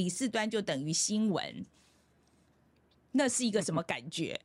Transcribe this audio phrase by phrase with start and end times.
[0.00, 1.62] 李四端就等于新闻，
[3.12, 4.40] 那是一个什么感觉？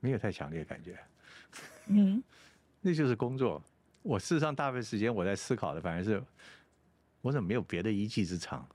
[0.00, 0.98] 没有太强烈的感觉，
[1.86, 2.22] 嗯，
[2.82, 3.62] 那就是工作。
[4.02, 6.22] 我事实上大部分时间我在思考的，反而是
[7.22, 8.68] 我怎么没有别的一技之长？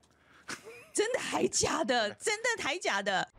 [0.92, 2.12] 真的还假的？
[2.18, 3.30] 真的还假的？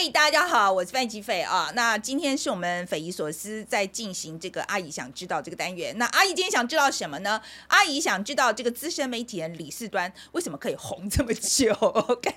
[0.00, 1.70] 哎，大家好，我是范吉斐啊。
[1.74, 5.94] 那今天是我们匪夷所思在进行这个阿姨想知道这个单元。
[5.98, 7.38] 那阿姨今天想知道什么呢？
[7.66, 11.74] 阿姨想知道这个资深媒体人李四端为什么可以红这么久？
[12.08, 12.30] OK，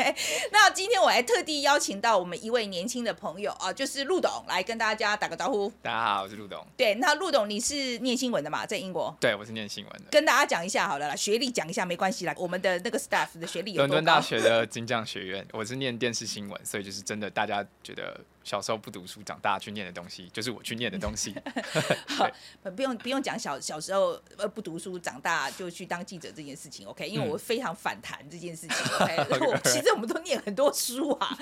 [0.52, 5.72] 那今天我还特地邀请到我们一位年轻的朋友啊，就是陆董来跟大家打个招呼。
[5.82, 6.62] 大家好，我是陆董。
[6.76, 9.16] 对，那陆董你是念新闻的嘛，在英国？
[9.22, 10.08] 对，我是念新闻的。
[10.12, 12.36] 跟大家讲一下好了啦，学历讲一下没关系啦。
[12.38, 13.78] 我们的那个 staff 的学历有？
[13.78, 21.34] 伦敦大学的金匠学院，我是念电视新闻，所以就是真的大家大家觉得小时候不读书，长大去念的东西，就是我去念的东西。
[22.08, 22.30] 好，
[22.76, 27.08] 不用不用讲小小时候呃不读书，长大就去当记者这件事情，OK？
[27.08, 29.18] 因为我非常反弹这件事情，OK？
[29.48, 31.38] 我其实我们都念很多书啊。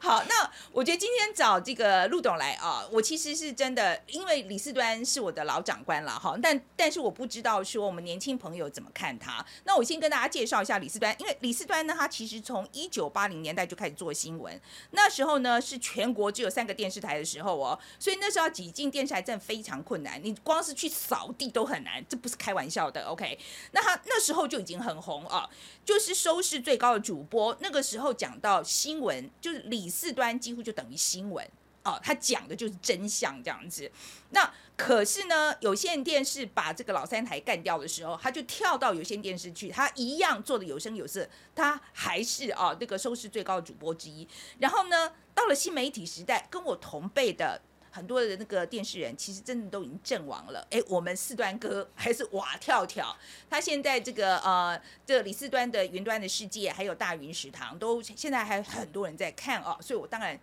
[0.00, 9.44] 好，那我觉得今天找这个陆董来啊，我其实是真的，因为李四端是我的老长官了哈，但但是我不知道说我们年轻朋友怎么看他。
[9.64, 23.04] 那我先跟大家介绍一下李四端，因为李四端呢，他其实从一九八零年代就开始做新闻，那时候呢是全国有三个电视台的时候哦，所以那时候挤进电视台真的非常困难，你光是去扫地都很难，这不是开玩笑的。
[23.04, 23.38] OK，
[23.70, 25.48] 那他那时候就已经很红啊，
[25.84, 27.56] 就是收视最高的主播。
[27.60, 31.48] 那个时候讲到新闻，就是李四端几乎就等于新闻
[31.84, 33.90] 哦，他讲的就是真相这样子。
[34.30, 44.26] 那可是呢，有线电视把这个老三台干掉的时候，他就跳到有线电视去，他一样做的有声有色，他还是啊那个收视最高的主播之一。
[44.58, 45.12] 然后呢？
[45.34, 47.58] 到了新媒体时代，跟我同辈的
[47.90, 50.64] 很多的那个电视人，其实真的都已经阵亡了。
[50.70, 53.16] 哎，我们四端哥还是瓦跳跳，
[53.48, 59.74] 他现在这个呃，这李四端的云端的世界，还有大云食堂，都现在还很多人在看哦。
[59.80, 60.38] 所以我当然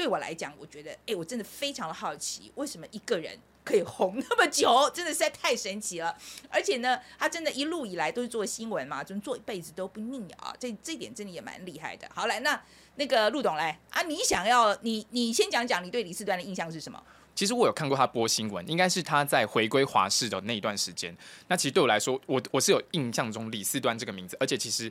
[0.00, 6.16] 对我来讲，我觉得哎，我真的非常的好奇，为什么一个人可以红那么久，真的实在太神奇了。
[6.48, 10.56] 而且呢，他真的一路以来都是做新闻嘛，就做一辈子都不腻啊。
[10.58, 12.08] 这这点真的也蛮厉害的。
[12.14, 12.58] 好，来那。
[12.96, 17.02] 那个陆董来啊，你想要你你先讲讲你对李四端的印象是什么？
[17.34, 21.14] 其实我有看过他播新闻，应该是他在回归华视的那一段时间。
[21.48, 24.90] 那其实对我来说，我我是有印象中李四端这个名字，而且其实。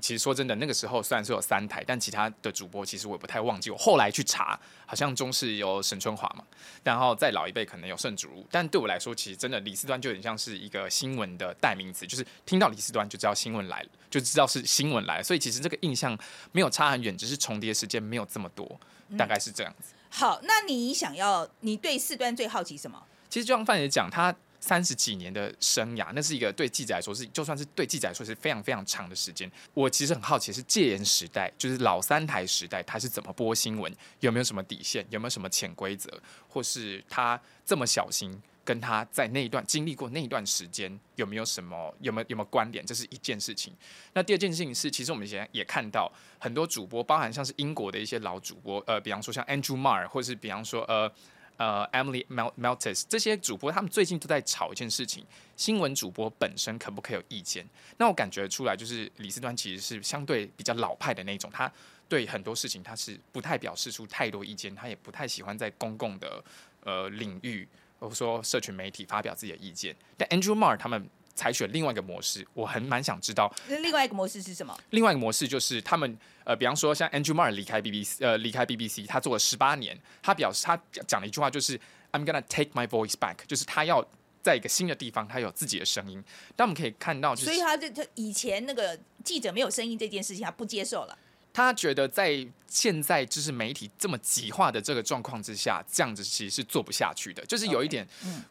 [0.00, 3.70] 其实说真的，那个时候虽然说有三台，但其他的主播其实我也不太忘记。
[3.70, 6.44] 我后来去查，好像中视有沈春华嘛，
[6.82, 8.46] 然后再老一辈可能有盛祖如。
[8.50, 15.22] 但对我来说，其实真的李四端就有点像是一个新闻的代名词，就是听到李四端就知道新闻来了，就知道是新闻来了。
[15.22, 16.18] 所以其实这个印象
[16.52, 18.80] 没有差很远，只是重叠时间没有这么多，
[19.16, 19.94] 大概是这样子。
[20.10, 23.02] 好，那你想要你对四端最好奇什么？
[23.28, 24.34] 其实就像范姐讲，他。
[24.66, 29.48] 三十几年的生涯，那是一个对记者来说是，就算是对记者来说是非常非常长的时间。
[29.72, 33.94] 我其实很好奇，是戒严时代，就是老三台时代，他是怎么播新闻？
[34.18, 35.06] 有没有什么底线？
[35.08, 36.10] 有没有什么潜规则？
[36.48, 42.84] 或是他这么小心，跟他在那一段经历过那一段时间，有没有什么有没有有没有关联？
[42.84, 43.72] 这是一件事情。
[44.14, 46.10] 那第二件事情是，其实我们以前也看到
[46.40, 51.08] 很多主播，包含像是英国的一些老主播，呃，比方说像 Andrew Marr，或是比方说呃。
[51.56, 55.24] 呃，Emily Mel Meltis 这些主播，他们最近都在吵一件事情：
[55.56, 57.66] 新闻主播本身可不可以有意见？
[57.96, 61.70] 那我感觉出来，就是李斯端其实是相对比较老派的那种，他
[62.08, 66.44] 对很多事情他是不太表示出太多意见，他也不太喜欢在公共的
[66.84, 67.66] 呃领域，
[67.98, 69.96] 或者说社群媒体发表自己的意见。
[70.16, 71.08] 但 Andrew Mar 他们。
[71.36, 73.54] 采取另外一个模式，我很蛮想知道。
[73.68, 74.76] 那另外一个模式是什么？
[74.90, 80.76] 另外一个模式就是他们呃，比方说像 Andrew Marr 离开 BBC，呃，离开 BBC，他做了十八年，他表示他
[81.06, 81.78] 讲了一句话，就是
[82.12, 84.04] I'm gonna take my voice back，就是他要
[84.42, 86.24] 在一个新的地方，他有自己的声音。
[86.56, 91.18] 但我们可以看到，所以他这他以前那个记者没有声音这件事情，他不接受了。
[91.56, 97.42] 他觉得在现在就是媒体这么极化的这个状况之下，这样子其实是做不下去的。
[97.46, 98.06] 就是有一点，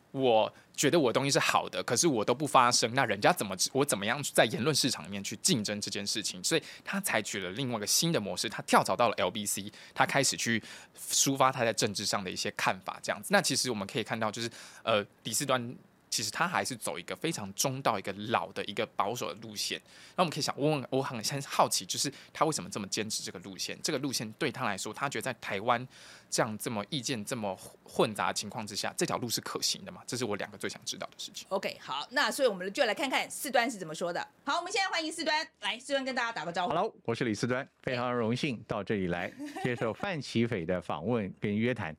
[0.10, 6.44] 我觉得我东西是好的，可是我都不发声，那人家怎么我怎么样在言论市场里面去竞争这件事情？
[6.44, 10.60] 所以他采取了另外一个新的模式，他跳槽到了 LBC，他开始去
[11.08, 13.00] 抒发他在政治上的一些看法。
[13.04, 14.50] 这样子，那其实我们可以看到，就是
[14.82, 15.76] 呃，李四端。
[16.16, 19.78] 其实他还是走一个非常中道、一个老的一个保守的路线。
[20.16, 23.78] 那我们可以想问问，我很很好奇，就是他为什么这么坚持这个路线？
[23.84, 25.86] 这个路线对他来说，他觉得在台湾
[26.30, 30.02] 这样这么意见这么混杂的情况之下，这条路是可行的吗？
[30.06, 31.48] 这是我两个最想知道的事情。
[31.50, 34.26] OK，好，那所以我们就来看看四端是怎么说的。
[34.44, 36.74] 好，我们现在欢迎四端，来，四端跟大家打个招呼。
[36.74, 39.32] Hello，我是李四端，非常荣幸到这里来
[39.64, 41.96] 接受范奇斐的访问跟约谈。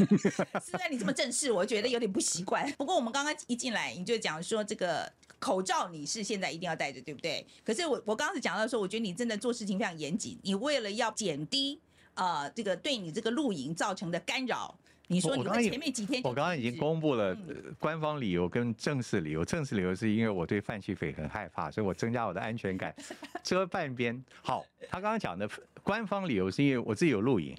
[0.60, 2.70] 四端你这么正式，我觉得有点不习惯。
[2.72, 7.46] 不过我们刚刚一进来，你就讲说这个口罩你是现在一定要戴着，对不对？
[7.64, 11.80] 可是我我刚刚是讲到说，我觉得你真的做事情非常严谨，你为了要减低
[12.14, 14.74] 呃这个对你这个露营造成的干扰，
[15.06, 19.44] 你说你刚前面几天就我刚刚已经公布了呃官方理由跟正式理由。
[19.44, 22.94] 正式理由是因为我对范旭斐很害怕，所以我增加我的安全感，
[23.42, 24.22] 遮半边。
[24.42, 25.48] 好，他刚刚讲的
[25.82, 27.56] 官方理由是因为我自己有露营。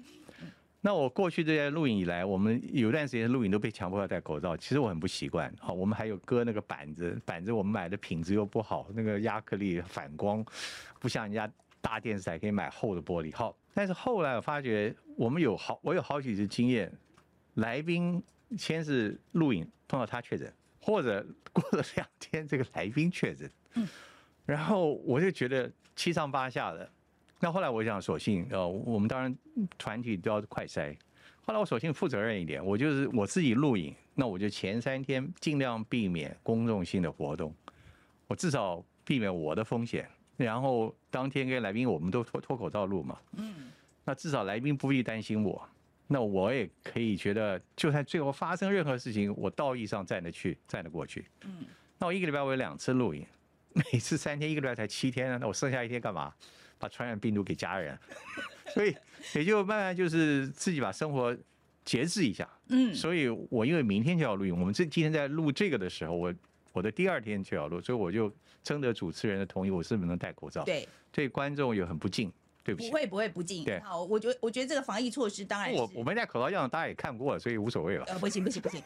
[0.84, 5.54] 那我过去这些录影以来，我们有段时间录影都被强迫要戴口罩，其实我很不习惯。
[5.60, 10.44] 好，我们还有割那个板子，板子我们买的品质又不好，那个亚克力反光，
[11.00, 11.48] 不像人家
[11.82, 13.32] 大电视台可以买厚的玻璃。
[13.36, 16.92] 好，但是后来我发觉，我们有好，我有好几次经验，
[17.56, 18.22] 来宾
[18.58, 23.50] 先是录影碰到他确诊，或者过了两天这个来宾确诊，
[24.46, 26.90] 然后我就觉得七上八下的。
[27.40, 29.36] 那后来我想，索性呃，我们当然
[29.78, 30.96] 团体都要快筛。
[31.44, 37.56] 后来我索性负责任一点，我就是我自己录影，那我就前三天尽量避免公众性的活动，
[38.28, 40.08] 我至少避免我的风险。
[40.42, 43.72] 然后当天跟来宾我们都脱脱口罩录嘛，嗯，
[44.04, 45.62] 那至少来宾不必担心我，
[46.08, 51.26] 那我也可以觉得，就算最后发生任何事情，我道义上站得去，站得过去。
[51.46, 51.66] 嗯，
[51.98, 53.26] 那我一个礼拜我有两次录影，
[53.74, 56.34] 每次三天，一个礼拜才七天，那我剩下一天干嘛？
[56.80, 57.96] 把传染病毒给家人，
[58.74, 58.96] 所以
[59.36, 61.38] 也就慢慢就是自己把生活
[61.86, 62.50] 节制一下。
[62.70, 66.34] 嗯所以我因为明天就要录音，我们这今天在录这个的时候，我
[66.72, 68.32] 我的第二天就要录，所以我就
[68.64, 70.64] 征得主持人的同意，我是不是能戴口罩？
[70.64, 72.32] 对，对观众也很不敬，
[72.64, 72.90] 对不起。
[72.90, 73.80] 不会不会不进对。
[73.82, 78.06] 好，我觉得我觉得这个防疫措施当然是我我们戴口罩样大家也看过了，所以无所谓了。
[78.06, 78.82] 呃，不行不行不行。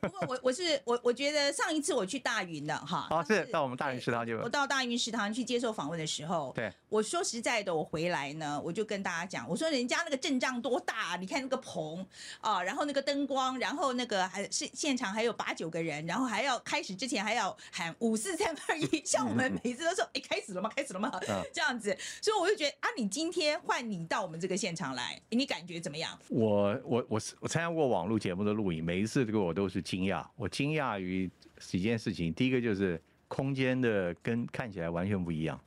[0.00, 12.06] 不过我我是我我觉得上一次我去大云的哈，好，是到我们大云食堂就我到大云食堂去接受访问的时候，对，我说实在的，我回来呢，我就跟大家讲，我说人家那个阵仗多大、你看那个棚
[12.40, 20.70] 啊，然后那个灯光，然后那个还是现场还有八九个人，然后还要开始之前还要喊五四三二一，像我们每次都说，哎，开始了吗？
[20.74, 21.10] 开始了吗？
[21.28, 26.18] 嗯这样子，所以我就觉得啊，你今天换你到我们这个现场来，你感觉怎么样？
[26.28, 32.32] 我我我是我参加过网络节目的录影，每一次这个我都是惊讶，我惊讶于几件事情。
[32.32, 35.60] 第一个就是空间的跟看起来完全不一样，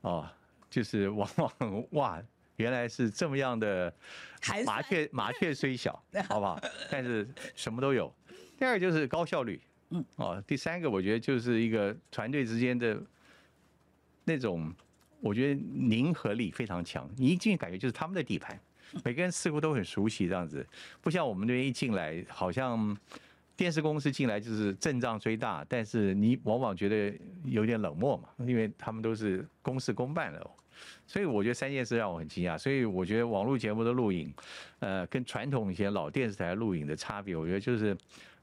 [0.00, 0.28] 哦，
[0.68, 2.22] 就是往往哇，
[2.56, 3.94] 原来是这么样的
[4.66, 5.92] 麻雀麻雀虽小，
[6.28, 6.60] 好不好？
[6.90, 8.12] 但是什么都有。
[8.58, 9.60] 第二个就是高效率，
[9.90, 13.00] 嗯，哦，第三个我觉得就是一个团队之间的
[14.24, 14.72] 那种，
[15.22, 17.08] 我觉得凝合力非常强。
[17.16, 18.60] 你一进去感觉就是他们的地盘，
[19.04, 20.66] 每个人似乎都很熟悉这样子，
[21.00, 22.94] 不像我们这边一进来，好像
[23.56, 30.50] 电视公司进来就是阵仗虽大，但是你往往觉得有点冷漠嘛，因为他们都是公事公办的。
[31.06, 34.34] 所以我觉得三件事让我很惊讶，所以我觉得网络节目的录影，
[34.80, 37.96] 呃，跟传统一些老电视台录影的差别，我觉得就是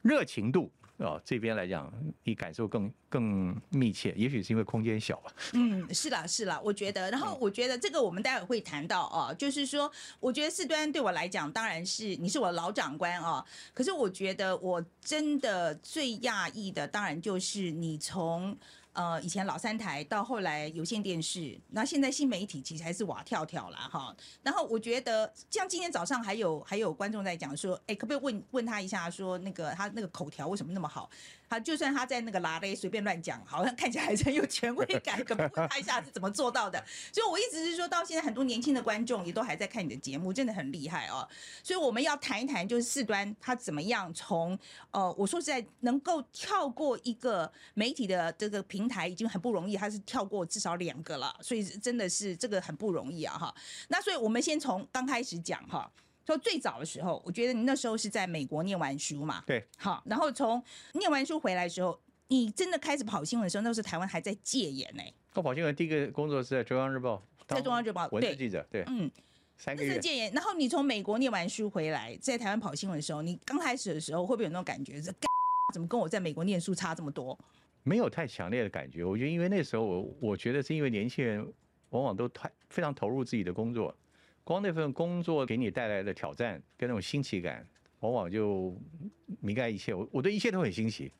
[0.03, 1.92] 热情度哦，这边来讲
[2.24, 5.34] 你感受更更密切，也许是因为空间小吧。
[5.54, 13.44] 嗯，是啦是啦，我觉得，然后我觉得这个我们待会会谈到哦，就是说，我觉得四端对我来讲，当然是你是我的老长官哦，
[13.74, 18.57] 可是我觉得我真的最讶异的，当然就是你从。
[18.94, 24.15] 呃，以前老三台到后来有线电视，那现在新媒体其实还是瓦跳跳啦哈。
[24.44, 31.10] 然后我觉得，像今天早上还有还有观众在讲说，哎，可不可以问问他一下，说那个他那个口条为什么那么好？
[31.50, 35.24] 他就算他在那个拉嘞随便乱讲，好像看起来还是很有权威感。
[35.25, 36.84] 可不问他一下是怎么做到的？
[37.12, 41.27] 所以我一直是说到现在，很多年轻的观众也都还在看你的节目，真的很厉害哦。
[41.63, 44.58] 所以我们要谈一谈，就是四端他怎么样从
[44.91, 53.56] 呃，我说实在能够跳过一个媒体的这个平台已经很不容易，他是跳过至少两个了，所以真的是这个很不容易啊哈。
[53.88, 55.91] 那所以我们先从刚开始讲哈。
[56.29, 65.01] 说最早的时候，我觉得你那时候是在美国念完书嘛，对，好，然后从念完书回来的时候，你真的开始跑新闻的时候，那时候台湾还在戒严呢、
[65.33, 69.09] 我跑新闻第一个工作是在中央日报，在中央日报对文字记者，对，嗯，
[69.57, 70.00] 三个月。
[70.00, 70.31] 戒严。
[70.33, 75.27] 然后你从美国念完书回来，在台湾跑新闻的时候，你刚开始的时候会不会有那种感觉是，干
[75.74, 77.38] 怎么跟我在美国念书差这么多？
[77.81, 79.03] 没有太强烈的感觉。
[79.03, 81.51] 我觉得，因为那时候我我觉得是因为年轻人
[81.89, 83.95] 往往都太非常投入自己的工作，
[84.43, 87.67] 光那份工作给你带来的挑战跟那种新奇感，
[88.00, 88.75] 往往就
[89.41, 89.93] 弥盖一切。
[89.93, 91.12] 我我对一切都很新奇。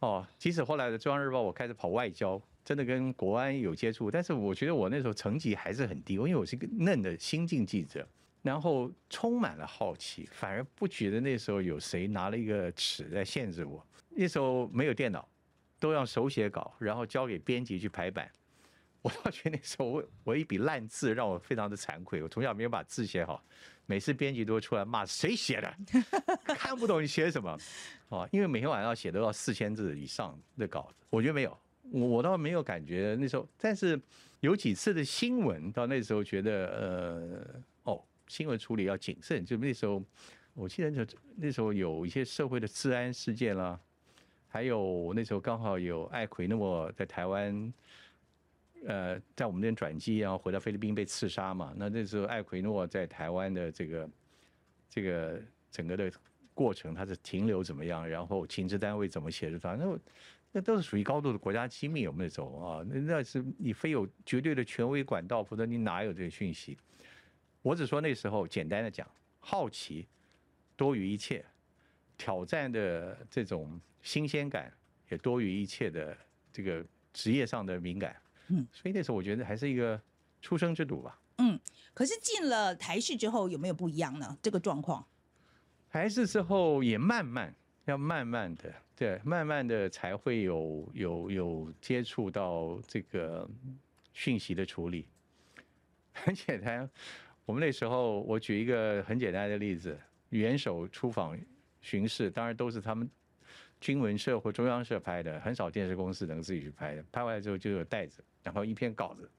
[0.00, 8.06] 哦，即使后来的中央日报我开始跑外交，真的跟国安有接触，但是我觉得我那时候成绩还是很低，因为我是一个嫩的新进记者。
[8.42, 13.86] 然后充满了好奇，反而不觉得那时候有谁拿了一个尺在限制我。
[14.08, 15.28] 那时候没有电脑，
[15.78, 18.30] 都要手写稿，然后交给编辑去排版。
[19.02, 23.42] 我倒觉得那时候我我一笔烂字让我非常的惭愧，我从小没有把字写好，
[23.86, 25.74] 每次编辑都会出来骂谁写的，
[26.54, 27.56] 看不懂你写什么，
[28.10, 31.58] 啊，因为每天晚上要写都要四千字以上的稿子，我觉得没有，
[31.90, 33.98] 我我倒没有感觉那时候，但是
[34.40, 40.02] 有几次的新闻到那时候觉得呃哦，新闻处理要谨慎，就那时候
[40.52, 43.80] 我记得那那时候有一些社会的治安事件啦，
[44.46, 47.72] 还有那时候刚好有艾奎诺在台湾。
[48.86, 51.74] 呃，在我们那边转机，然后回到菲律宾被刺杀嘛。
[51.76, 54.10] 那那时候艾奎诺在台湾的这个
[54.88, 56.10] 这个整个的
[56.54, 58.08] 过程，它是停留怎么样？
[58.08, 59.74] 然后情治单位怎么协助他？
[59.74, 59.98] 那
[60.52, 66.76] 那都是属于高度的国家机密，我们那种啊，那那是你非有绝对的权威管道，否则你哪有这个讯息？
[67.62, 69.06] 我只说那时候简单的讲，
[69.38, 70.08] 好奇
[70.74, 71.44] 多于一切，
[72.16, 74.72] 挑战的这种新鲜感
[75.10, 76.16] 也多于一切的
[76.50, 78.16] 这个职业上的敏感。
[78.50, 80.00] 嗯，所以那时候我觉得还是一个
[80.42, 81.18] 出生之犊吧。
[81.38, 81.58] 嗯，
[81.94, 84.36] 可是进了台式之后有没有不一样呢？
[84.42, 85.06] 这个状况？
[85.88, 87.54] 台视之后也慢慢
[87.86, 93.48] 要慢慢的，对，慢慢的才会有有有接触到这个
[94.12, 95.06] 讯息的处理。
[96.12, 96.88] 很简单，
[97.44, 99.98] 我们那时候我举一个很简单的例子，
[100.30, 101.38] 元首出访
[101.80, 103.08] 巡视，当然都是他们。
[103.80, 107.04] 军文社或中央社拍的，很少电视公司能自己去拍的。
[107.10, 109.30] 拍完之后就有袋子，然后一篇稿子，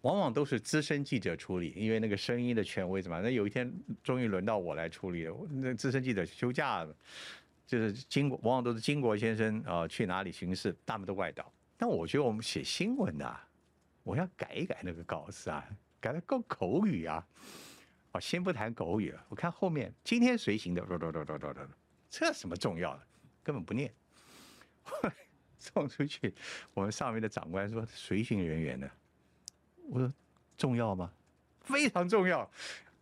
[0.00, 3.20] 往往都是资深记者处理，因为那个声音的权威什么。
[3.20, 6.96] 那有一天终于轮到我来处理了，那资深记者休假了，
[7.66, 11.52] 就是经过往往都是金国先生啊去哪里巡视，他们都外岛。
[11.76, 13.40] 但我觉得我们写新闻的，
[14.02, 15.64] 我要改一改那个稿子啊，
[16.00, 17.24] 改的够口语啊。
[18.12, 21.66] 哦，先不谈口语了，我看后面今天随行的，唰唰唰唰唰唰。
[22.10, 23.02] 这什么重要的，
[23.42, 23.92] 根本不念，
[25.58, 26.34] 送出去。
[26.74, 28.90] 我们上面的长官说随行人员呢，
[29.88, 30.12] 我说
[30.56, 31.12] 重要吗？
[31.62, 32.50] 非常重要，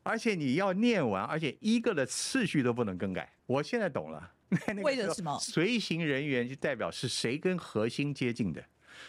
[0.02, 3.32] 而且你要念完，而且一个的次序都不能更改。
[3.46, 4.32] 我现在懂了，
[4.82, 5.38] 为了什么？
[5.38, 8.64] 随行人员就代表是谁跟核心接近的，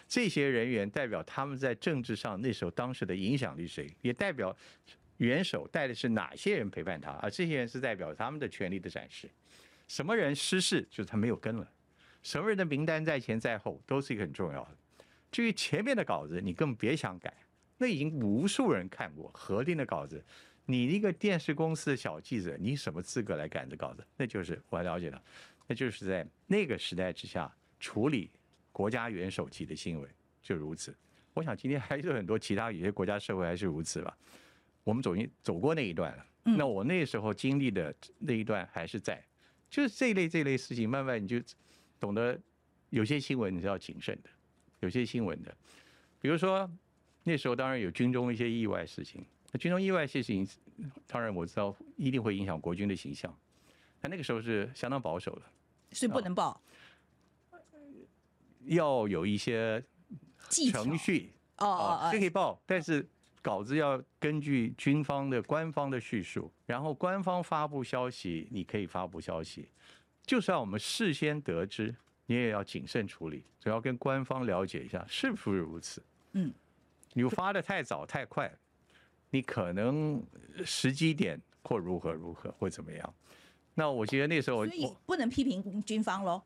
[0.07, 4.55] 这些人员代表他们在政治上那时候当时的影响力谁，也代表
[5.17, 9.27] 元首带的是哪些人陪伴他，而这些人是代表他们的权力的展示。
[9.87, 11.65] 什么人失势，就是他没有跟了；
[12.21, 14.77] 什么人的名单在前在后，都是一个很重要的。
[15.31, 17.33] 至于前面的稿子，你更别想改，
[17.77, 20.23] 那已经无数人看过核定的稿子。
[20.65, 24.05] 你一个电视公司的小记者，你什么资格来改这稿子？
[24.17, 25.23] 那就是我了解了，
[25.65, 28.29] 那就是在那个时代之下处理
[28.73, 30.09] 国家元首级的新闻
[30.41, 30.93] 就如此。
[31.33, 34.17] 我想今天还是很多其他有些国家社会还是如此吧。
[34.83, 39.23] 我们走进走过那一段了，那我那时候经历的那一段还是在。
[39.69, 41.41] 就是这一类这一类事情，慢慢你就
[41.99, 42.39] 懂得，
[42.89, 44.29] 有些新闻你是要谨慎的，
[44.79, 45.55] 有些新闻的，
[46.19, 46.69] 比如说
[47.23, 50.47] 那时候当然有军中一些意外事情，那军中意外事情，
[51.05, 53.37] 当然我知道一定会影响国军的形象，
[53.99, 55.41] 但那个时候是相当保守的，
[55.91, 56.61] 是不能报，
[58.65, 59.83] 要有一些
[60.71, 63.07] 程序哦哦哦，可以报，但是。
[63.47, 69.69] 稿子要根据军方的官方的叙述，然后官方发布消息，你可以发布消息。
[70.25, 76.03] 就算我们事先得知，你也要谨慎处理，主要跟官方了解一下是不是如此。
[76.33, 76.53] 嗯，
[77.13, 78.53] 你发的太早太快，
[79.29, 80.21] 你可能
[80.65, 83.13] 时机点或如何如何或怎么样？
[83.73, 86.43] 那我觉得那时候所以不能批评军方喽。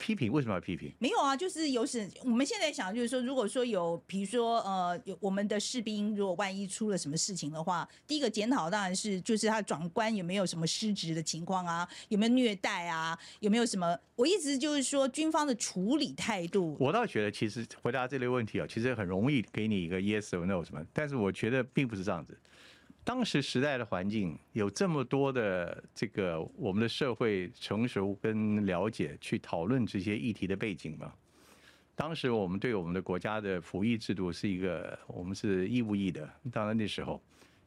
[0.00, 0.90] 批评为什么要批评？
[0.98, 13.96] 没有啊，就是有时我们现在想，就是说，如果说有，比如说，呃，有我们的士兵，如果万一出了什么事情的话，第一个检讨当然是就是他转官有没有什么失职的情况啊，有没有虐待啊，有没有什么？
[14.16, 16.76] 我一直就是说军方的处理态度。
[16.80, 22.38] 我倒觉得，其实回答这类问题啊，其实很容易给你一个 yes or no 什么，但是我觉得并不是这样子。
[23.02, 31.12] 当时时代的环境有这么多的这个我们的社会成熟跟了解去讨论这些议题的背景吗？
[31.96, 37.20] 当时我们对我们的国家的服役制度是一个我们是义务役的，当然那时候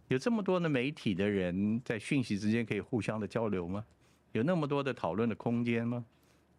[0.08, 3.84] 有这么多的媒体的人在讯息之间可以互相的交流吗？
[4.32, 6.04] 有那么多的讨论的空间吗？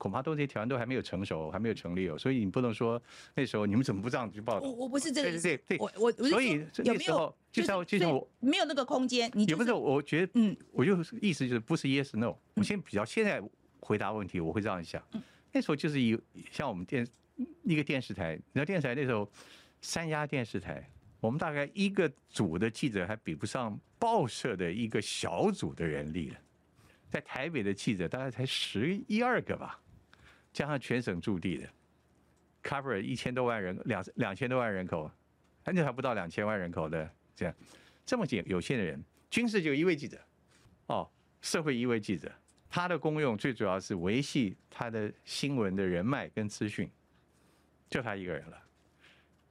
[0.04, 3.02] 恐怕都这些条件都还没有成熟，还没有成立哦，所以你不能说
[3.34, 4.68] 那时候你们怎么不这样去报道？
[4.68, 13.42] 我我不是这个意思，对我我所以有没有就像就像我没有那个空间，你也不是，我觉得嗯，我就意思就是不是 yes no，我先比较现在
[13.80, 15.02] 回答问题，我会这样想，
[15.50, 16.20] 那时候就是以
[16.52, 17.06] 像我们电
[17.62, 19.26] 一个电视台，你知道电视台那时候
[19.80, 20.86] 三家电视台，
[21.18, 26.36] 我们大概一个组的记者还比不上报社的一个小组的人力了。
[27.10, 29.80] 在台北的记者大概才十一二个吧，
[30.54, 31.68] 加上全省驻地的
[32.62, 35.10] ，cover 一千多万人，两两千多万人口，
[35.62, 37.54] 很久还不到两千万人口的这样，
[38.06, 40.18] 这么简有限的人，军事就一位记者，
[40.86, 41.10] 哦，
[41.42, 42.32] 社会一位记者，
[42.70, 46.88] 他的功用最主要是维系他的新闻的人脉跟资讯，
[47.90, 48.58] 就他一个人了。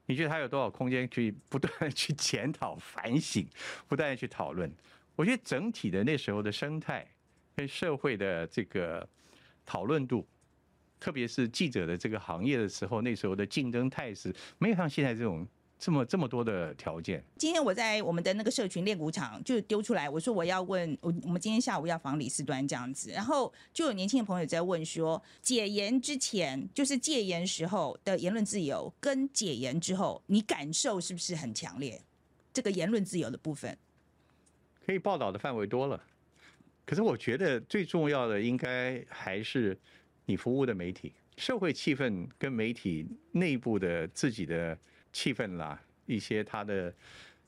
[0.05, 3.47] 你觉得他有多少空间去不断去检讨反省，
[3.87, 4.71] 不断的去讨论？
[5.15, 7.05] 我觉得整体的那时候的生态。
[7.55, 9.07] 跟社会的这个
[9.63, 10.27] 讨论度，
[11.03, 15.45] 特别是记者的这个行业的时候，那时候的竞争态势没有像现在这种
[15.77, 17.21] 这么这么多的条件。
[17.37, 32.01] 今天我在我们的那个社群练鼓场就丢出来，我说我要问我我们今天下午要访李四端这样子，然后就有年轻的朋友在问说，解严之前就是戒严时候的言论自由，跟解严之后，你感受是不是很强烈？
[32.53, 33.77] 这个言论自由的部分，
[34.85, 36.01] 可以报道的范围多了。
[36.85, 39.77] 可是我觉得最重要的应该还是
[40.25, 44.77] 你服务的媒体，社会气氛跟媒体内部的自己的
[45.11, 46.93] 气氛啦，一些它的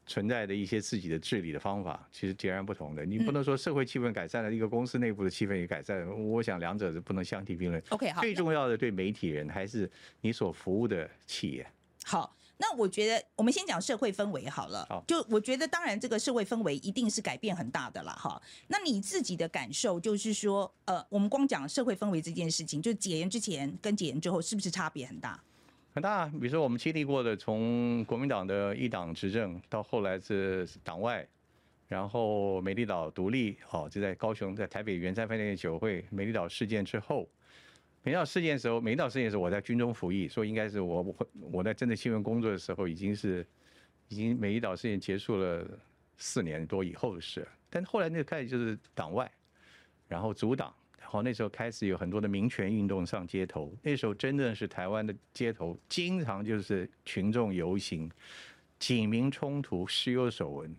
[0.06, 3.06] 存在的一些自己的治理的方法，其实截然不同的。
[3.06, 7.82] 你不能说社会气氛改善了，一个公司内部的气氛也改善了，我想两者是不能相提并论。
[7.90, 8.22] OK，好。
[8.22, 9.90] 最重要的对媒体人还是
[10.22, 11.66] 你所服务的企业。
[12.04, 12.36] 好。
[12.58, 14.86] 那我觉得，我们先讲社会氛围好了。
[14.90, 18.42] 好，就我觉得，当然这个社会氛围一定是改变很大的啦，哈。
[18.68, 25.38] 那你自己的感受就是说，呃，我们光讲社会氛围这件事情，就解严之前跟解严之后，是不是差别很大？
[25.94, 26.28] 很大。
[26.28, 31.28] 比如说我们经历过的，从国民党的一党执政到后来是党外，
[31.88, 37.28] 然后美丽岛独立，哦，就在高雄，在台北圆山饭店酒会，美丽岛事件之后。
[38.06, 43.44] 美岛事件的时候，美岛事件的时候，我在军中服役，所以应该是我我我在真的新闻工作的时候，已经是
[44.10, 45.68] 已经美岛事件结束了
[46.16, 47.48] 四年多以后的事。
[47.68, 49.30] 但后来那个开始就是党外，
[50.08, 53.76] 然后阻挡，然后那时候开始有很多的民权运动上街头。
[53.82, 58.08] 那时候真的是台湾的街头，经常就是群众游行，
[58.78, 60.76] 警民冲突，时有所闻。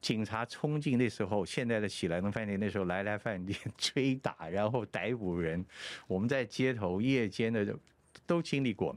[0.00, 5.62] 警察冲进那时候，现在的喜来登饭店那时候来来饭店追打，然后逮捕人。
[6.06, 7.78] 我们在街头夜间的
[8.26, 8.96] 都经历过。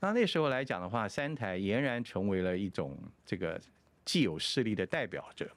[0.00, 3.60] 那那时候来讲的话，三台俨然成为了一种这个
[4.04, 5.48] 既有势力的代表者。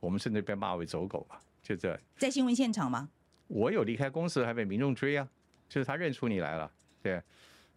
[0.00, 1.98] 我们甚至被骂为走狗嘛，就这。
[2.18, 3.08] 在新闻现场吗？
[3.46, 5.26] 我有离开公司还被民众追啊，
[5.68, 7.12] 就是他认出你来了，对。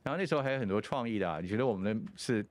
[0.04, 2.44] 然后那时候还有很多创意的，你觉得我们是？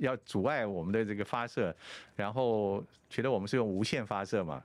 [0.00, 1.74] 要阻碍我们的这个发射，
[2.16, 4.62] 然后觉得我们是用无线发射嘛？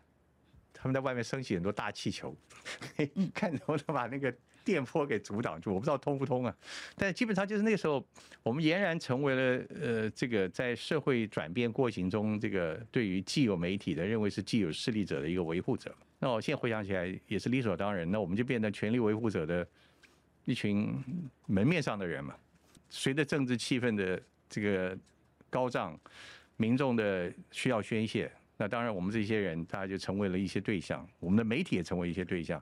[0.74, 2.36] 他们在外面升起很多大气球，
[3.34, 5.74] 看能不能把那个电波给阻挡住。
[5.74, 6.56] 我不知道通不通啊？
[6.95, 8.06] 但基本上就是那个时候，
[8.43, 15.95] 我们俨然成为了呃，这个在社会转变过程中，这个对于既有媒体的认为是既有势力者的一个维护者。
[16.19, 18.10] 那我现在回想起来也是理所当然。
[18.12, 19.67] 那我们就变成权力维护者的
[20.45, 20.93] 一群
[21.48, 22.36] 门面上的人嘛。
[22.89, 24.98] 随着政治气氛的这个。
[25.55, 25.97] 高涨，
[26.57, 32.61] 民众的需要宣泄，那当然我们这些人，大家就成为了一些对象，我们的媒体也成为一些对象。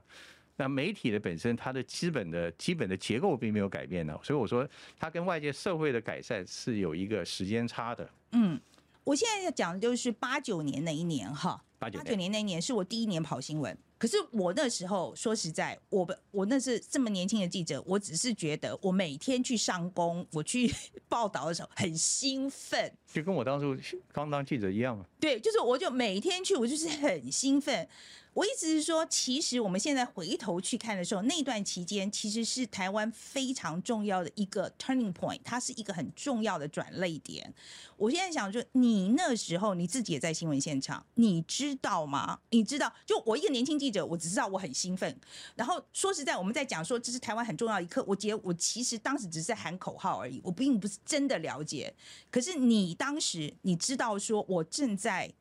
[0.54, 4.64] 那媒体的本身，它的基本的基本的结构并没有改变呢，所以我说
[4.96, 8.08] 它跟外界社会的改善是有一个时间差的。
[8.30, 8.60] 嗯，
[9.02, 13.76] 我现在要讲的就是八九年那一年哈，八九年那一年是我第一年跑新闻。
[14.04, 20.70] 可是我那时候说实在，我我那是这么年轻的记者，我只是觉得我每天去上工，我去
[21.08, 23.74] 报道的时候很兴奋，就跟我当初
[24.12, 25.06] 刚当记者一样嘛。
[25.18, 27.88] 对，就是我就每天去，我就是很兴奋。
[28.34, 37.54] 我意思是说，其实我们现在回头去看的时候，那段期间其实是台湾非常重要的一个 turning point，它是一个很重要的转泪点。
[37.96, 42.40] 我现在想，就你那时候你自己也在新闻现场，你知道吗？
[42.50, 45.16] 你知道，就我一个年轻记者，我只知道我很兴奋。
[45.54, 51.94] 然后说实在，我们在讲说这是台湾很重要一刻，我觉得我其实当时只是在喊口号而已，我并不是真的了解。
[52.32, 55.32] 可是你当时你知道，说我正在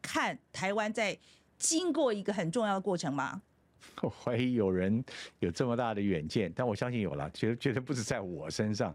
[0.00, 1.18] 看台湾在。
[1.58, 3.42] 经过一个很重要的过程吗？
[4.02, 5.04] 我怀疑有人
[5.38, 8.94] 有这么大的远见，但我相信有了，绝绝对不是在我身上。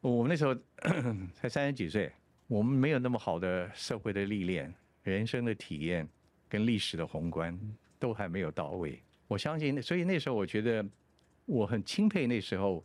[0.00, 0.54] 我们那时候
[1.34, 2.10] 才三十几岁，
[2.46, 4.72] 我们没有那么好的社会的历练、
[5.02, 6.08] 人生的体验
[6.48, 7.58] 跟历史的宏观
[7.98, 9.00] 都还没有到位。
[9.26, 10.84] 我相信，所以那时候我觉得
[11.44, 12.84] 我很钦佩那时候，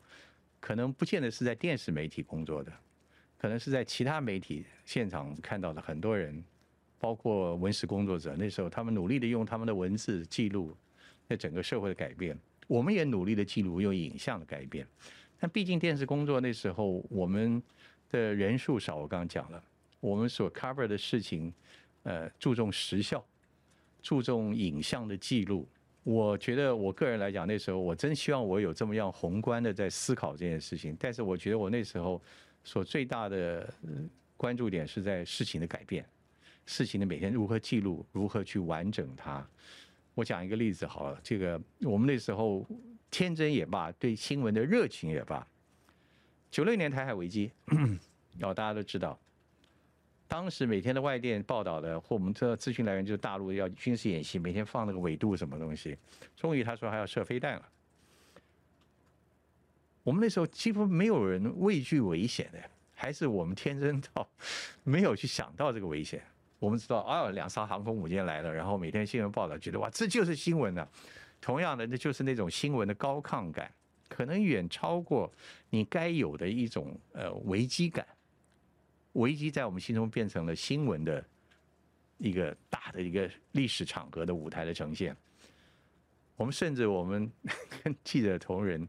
[0.60, 2.72] 可能不见得是在电视媒体工作的，
[3.38, 6.44] 可能是在其他媒体现场看到的很多人。
[7.04, 10.74] 包括文史工作者，那时候他们努力的用他们的文字记录
[11.28, 14.88] 那整个社会的改变，我们也努力的记录用影像的改变。
[15.38, 17.62] 但毕竟电视工作那时候我们
[18.10, 19.62] 的人数少，我刚刚讲了，
[20.00, 21.54] 我们所 cover 的事情，
[22.04, 23.22] 呃，注重时效，
[24.02, 25.68] 注重影像的记录。
[26.04, 30.96] 我觉得我个人来讲，那时候我真希望我有这么样宏观的在思考这件事情。
[30.98, 32.22] 但是我觉得我那时候
[32.64, 33.74] 所最大的
[34.38, 36.06] 关注点是在事情的改变，
[36.66, 39.46] 事情的每天如何记录，如何去完整它。
[40.16, 42.66] 我讲一个例子好了，这个我们那时候
[43.10, 45.46] 天真也罢，对新闻的热情也罢。
[46.52, 47.52] 九六年台海危机，
[48.42, 49.20] 哦，大家都知道，
[50.28, 55.98] 当时每天的外电报道的，或我们这资讯来源就是大陆要军事演习，每天放那个纬度什么东西。
[56.36, 57.70] 终于他说还要射飞弹了。
[60.04, 62.60] 我们那时候几乎没有人畏惧危险的，
[62.94, 64.30] 还是我们天真到
[64.84, 66.22] 没有去想到这个危险。
[66.64, 70.88] 我们知道啊，两艘航空母舰来了，然后每天新闻报道，觉得哇，这就是新闻啊。
[71.42, 73.70] 同样的，那就是那种新闻的高亢感，
[74.08, 75.30] 可能远超过
[75.70, 78.08] 你该有的一种呃危机感。
[79.12, 81.22] 危机在我们心中变成了新闻的
[82.18, 85.14] 一个大的一个历史场合的舞台的呈现。
[86.38, 87.30] 我们甚至我们
[87.84, 88.88] 跟记者同仁，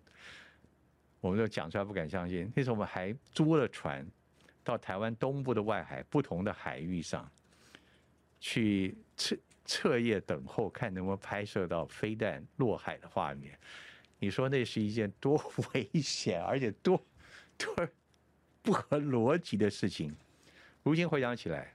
[1.20, 2.48] 我们都讲出来不敢相信。
[2.54, 4.06] 那时候我们还租了船
[4.62, 7.28] 到台湾东部的外海不同的海域上。
[8.46, 13.58] 去彻彻夜等候，看能不能拍摄到飞弹落海的画面。
[14.18, 17.02] 你说那是一件多 危险，而且多
[17.56, 17.88] 多
[18.60, 20.14] 不合逻辑的事情。
[20.82, 21.74] 如今回想起来，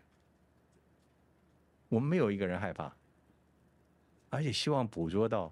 [1.88, 2.96] 我们没有一个人害怕，
[4.30, 5.52] 而且希望捕捉到。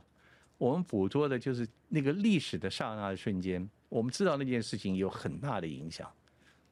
[0.60, 3.68] 我们捕捉的就是那个历史的刹那的瞬间。
[3.90, 6.14] 我们知道那件事情有很大的影响，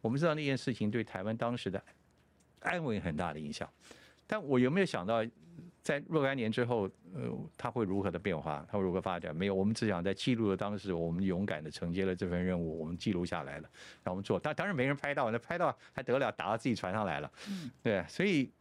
[0.01, 1.83] 我们知道那件事情对台湾当时的
[2.59, 3.67] 安稳很大的影响。
[4.27, 5.23] 但我有没有想到，
[5.83, 8.65] 在若干年之后，呃，它会如何的变化？
[8.67, 9.35] 它会如何发展？
[9.35, 13.69] 没有，我们只想在记录的当时，我们勇敢的承接了这份任务，我们记录下来了，
[14.03, 14.39] 让我们做。
[14.39, 17.31] 但当然没人拍到，那拍到还得了，打到自己船上来了。
[17.49, 18.51] 嗯，对，所以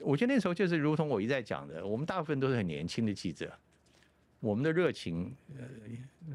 [0.00, 3.50] 我觉得那时候就是如同我一再讲的，我们大部分都是很年轻的记者，
[4.38, 6.34] 我们的热情，呃，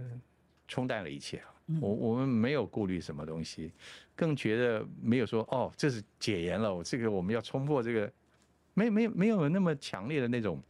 [0.67, 1.43] 冲淡了一切。
[1.79, 3.71] 我我们没有顾虑什么东西，
[4.15, 8.11] 更觉得没有说哦，这是解严了，我这个我们要冲破这个。
[8.73, 10.61] 没没没有那么强烈的那种，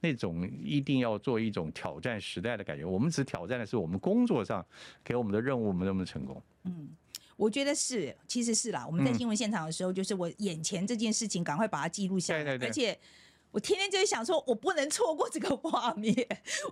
[0.00, 2.84] 那种一定要做一种挑战时代的感觉。
[2.84, 4.64] 我们只挑战的是我们工作上
[5.02, 6.42] 给我们的任务，我们能不能成功？
[6.64, 6.90] 嗯，
[7.36, 8.86] 我觉得是，其实是啦。
[8.86, 12.44] 我们在新闻现场的时候，就是我眼前这件事情，赶快把它记录下来。
[12.44, 12.68] 对对对。
[12.68, 12.98] 而且
[13.50, 16.14] 我天天就在想，说我不能错过这个画面。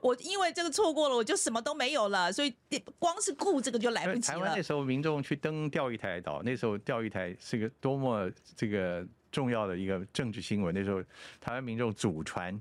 [0.03, 2.31] 我因为这个错过了，我就什么都没有了。
[2.31, 2.55] 所以
[2.99, 4.35] 光是顾这个就来不及了。
[4.35, 9.07] 台湾那时候民众去登钓鱼台岛，那时候钓鱼台是个多么这个。
[9.35, 11.03] 重要的一个政治新闻，那时候
[11.40, 12.59] 台湾民众祖传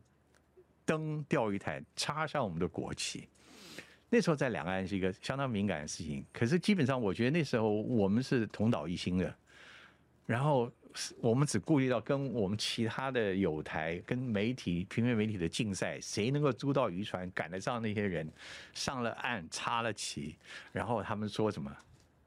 [0.83, 3.29] 登钓鱼台，插上我们的国旗。
[4.09, 9.31] 那时候在两岸是一个相当敏感的事情，可是基本上我觉得那时候我们是同岛一心的。
[10.25, 10.71] 然后
[11.19, 18.27] 我们只顾虑到跟我们其他的友台、跟媒体、平面媒体的竞赛，谁能够租到渔船，赶得上那些人
[18.73, 20.35] 上了岸插了旗，
[20.71, 21.71] 然后他们说什么？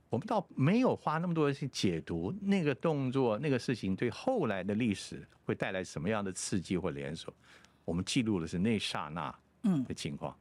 [0.09, 7.33] 我们倒没有花那么多去解读那个动作、那个事情对后来的历史会带来什么样的刺激或连锁。
[7.85, 10.37] 我们记录的是那刹那嗯的情况。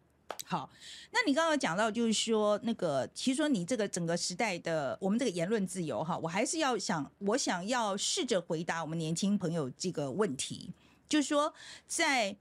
[0.46, 0.70] 好，
[1.12, 10.72] 那你刚刚讲到就是说那个，其实说你这个整个时代的我们这个言论自由哈，我还是要想，我想要试着回答我们年轻朋友这个问题，
[11.10, 11.54] 就是说
[11.88, 12.38] 在。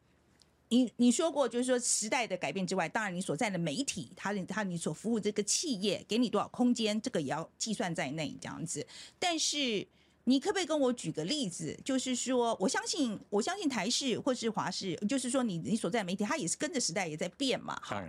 [0.75, 8.85] 你你说过，就是说时代的改变之外，当然你所在的媒体，它它你所服务这个企业，给你多少空间，这个也要计算在内，这样子。
[9.17, 9.87] 但是
[10.25, 11.79] 你可不可以跟我举个例子？
[11.85, 17.79] 就是说，我相信我相信台视或是华视，就是说你你所在的媒体，它也是跟着时代也在变嘛。
[17.81, 18.03] 好，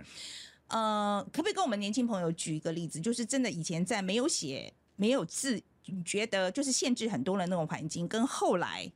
[0.66, 2.98] 呃，可不可以跟我们年轻朋友举一个例子？
[2.98, 5.62] 就是真的以前在没有写没有字，
[6.04, 8.90] 觉得就是限制很多的那种环境，跟后来。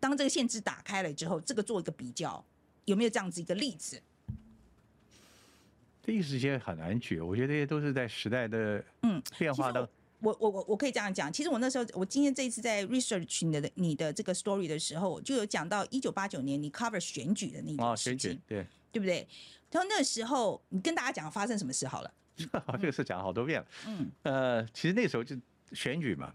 [0.00, 2.44] 当这个限制打开了之后，这个做一个比较，
[2.84, 4.00] 有没有这样子一个例子？
[6.02, 9.88] 这一时间很难举，我觉得这些都是在时代的嗯变化的。
[10.20, 19.28] 我我我我可以这样讲，其实我那时候，我今天这一次在 research 你的你的这个 story 的时候，就有讲到一九八九年你 cover 选举的那件事情，对对不对？
[19.70, 22.12] 然后那时候你跟大家讲发生什么事好了。
[22.80, 23.66] 这个事讲了好多遍了。
[23.86, 25.36] 嗯呃，其实那时候就
[25.72, 26.34] 选举嘛。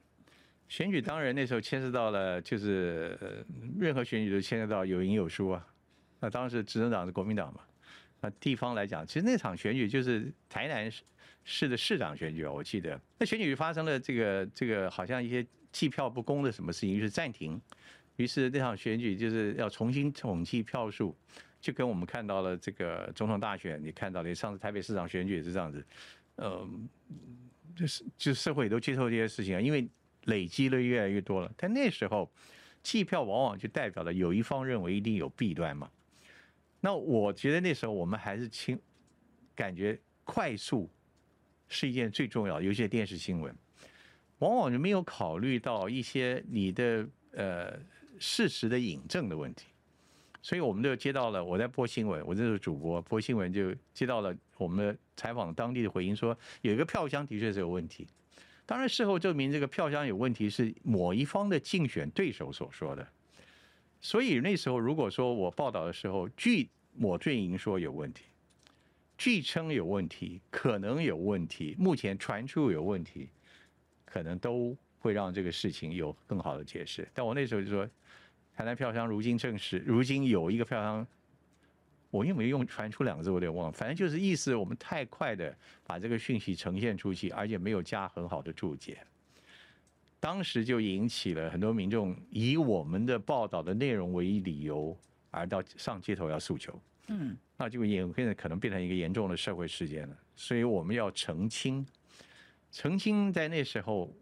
[0.73, 3.45] 选举当然那时候牵涉到了，就是
[3.79, 5.63] 任何选举都牵涉到有赢有输啊。
[6.19, 7.59] 那当时执政党是国民党嘛？
[8.19, 10.91] 那地方来讲，其实那场选举就是台南
[11.43, 17.61] 市的市长选举啊，我记得那选举发生了这个这个好像一些计票不公的什么事情，于是暂停。
[18.15, 21.15] 于是那场选举就是要重新统计票数，
[21.61, 25.85] 就跟我们看到了这个总统大选，你看到的上次台北市长选举也是这样子。
[26.37, 26.89] 嗯，
[27.75, 29.87] 就是就社会都接受这些事情啊，因为。
[30.25, 31.51] 累积的越来越多了。
[31.57, 32.31] 但那时候，
[32.81, 35.89] 计票往往就代表了有一方认为一定有弊端嘛。
[36.79, 38.79] 那我觉得那时候我们还是轻，
[39.55, 40.89] 感觉快速
[41.67, 43.55] 是一件最重要的，尤其是电视新闻，
[44.39, 47.79] 往往就没有考虑到一些你的呃
[48.19, 49.67] 事实的引证的问题。
[50.41, 58.05] 所以我们就接到了，我在播新闻，我这是主播，播新闻就接到了我们采访当地的回应，说有一个票箱的确是有问题。
[58.65, 63.07] 当然事后证明这个票箱有问题是某一方的竞选对手所说的。
[64.01, 68.23] 所以那时候如果说我报道的时候，据某阵营说有问题，
[69.17, 73.29] 据称有问题，可能有问题，目前传出有问题，
[74.05, 77.07] 可能都会让这个事情有更好的解释。
[77.13, 77.89] 但我那时候就说。
[78.55, 81.07] 台南票箱如今证实，如今有一个票箱，
[82.13, 83.71] 我有没有用“传出”两个字，我有点忘了。
[83.71, 89.03] 反正就是意思，我们太快的把这个讯息呈现出去，而且没有加很好的注解，
[90.19, 94.95] 当时就引起了很多民众以我们的报道的内容为理由，
[95.31, 96.79] 而到上街头要诉求。
[97.07, 100.15] 嗯，那就演变得可能变成一个严重的社会事件了。
[100.35, 101.83] 所以我们要澄清，
[102.71, 104.15] 澄清在那时候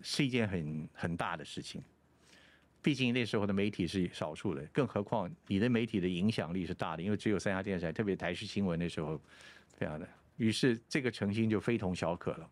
[0.00, 1.82] 是一件很很大的事情。
[2.82, 9.20] 毕竟那时候的媒体是少数的，更何况你的媒体的影响力是大的，因为只有三家电视台，特别台视新闻那时候
[9.78, 12.48] 这样的，于是这个诚心就非同小可了。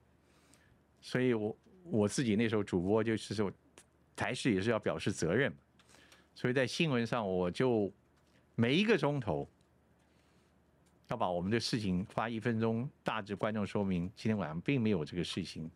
[1.00, 3.52] 所以我我自己那时候主播就是说，
[4.14, 5.54] 台视也是要表示责任，
[6.34, 7.92] 所以在新闻上我就
[8.54, 9.48] 每一个钟头。
[11.08, 15.70] 要把我们的事情发一分钟，大致观众说明今天晚上并没有这个事情，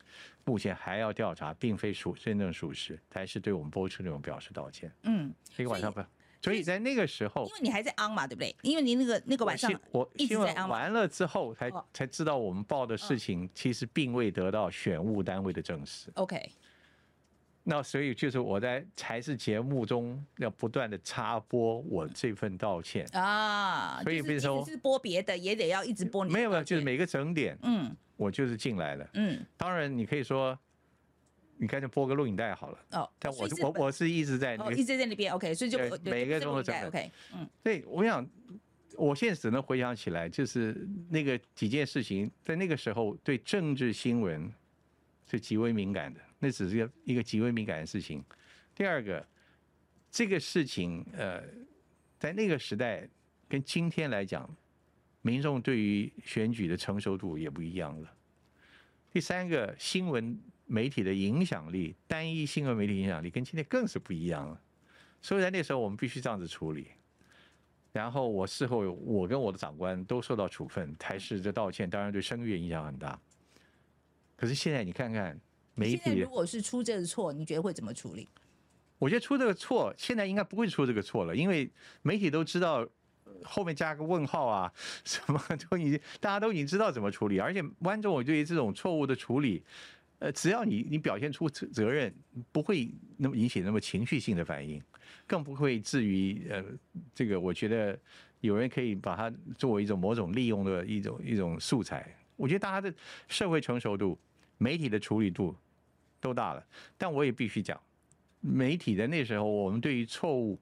[0.44, 4.92] 目前还要调查，并非属真正属实，还是对我们播出内容表示道歉。
[5.02, 6.02] 嗯，一个晚上不，
[6.42, 8.54] 所以在那个时候，因为你还在安嘛，对不对？
[8.62, 16.10] 因为你那个那个晚上我新闻完了之后，才才知道我们报的事情其实并未得到选务单位的证实。
[16.14, 16.50] OK。
[17.62, 30.58] 那所以就是我在才是节目中要不断的插播我这份道歉啊，所以比如说是播别的也得要一直播，没有没有，就是每个整点，嗯，我就是进来了，嗯，当然你可以说
[31.58, 38.26] 你干脆播个录影带好了，哦，但我我我是一直在，一直在那边，OK，所以就每个钟头整，OK，嗯，对，我想
[38.96, 44.50] 我现在只能回想起来，就是那个几件事情，在那个时候对政治新闻
[45.30, 46.20] 是极为敏感的。
[46.40, 48.24] 那只是一个一个极为敏感的事情。
[48.74, 49.24] 第二个，
[50.10, 51.44] 这个事情呃，
[52.18, 53.06] 在那个时代
[53.46, 54.48] 跟今天来讲，
[55.20, 58.10] 民众对于选举的成熟度也不一样了。
[59.12, 64.58] 第三个，新闻媒体的影响力，单一新闻媒体影响力跟今天更是不一样了。
[65.20, 66.88] 所以在那时候，我们必须这样子处理。
[67.92, 73.20] 然后我事后，我跟我的长官都受到处分，台视的道歉，当然对声誉影响很大。
[74.36, 75.38] 可是现在你看看。
[75.80, 78.28] 媒体如果是出这个错，你觉得会怎么处理？
[78.98, 81.70] 我觉得出这个错，现在应该不会出这个错了，因为
[82.02, 82.86] 媒体都知道
[83.42, 84.70] 后面加个问号啊，
[85.06, 89.62] 什么都已经大家都已经知道怎么处理，而且观众我对于这种错误的处理，
[90.18, 92.14] 呃，只要你你表现出责任，
[92.52, 94.82] 不会那么引起那么情绪性的反应，
[95.26, 96.62] 更不会至于呃，
[97.14, 97.98] 这个我觉得
[98.42, 102.14] 有人可以把它作为一种某种利用的一种一种素材。
[102.36, 102.94] 我觉得大家的
[103.28, 104.18] 社会成熟度。
[104.62, 105.56] 媒体的处理度
[106.20, 106.64] 都大了，
[106.98, 107.80] 但我也必须讲，
[108.40, 110.58] 媒体的那时候，我们对于错误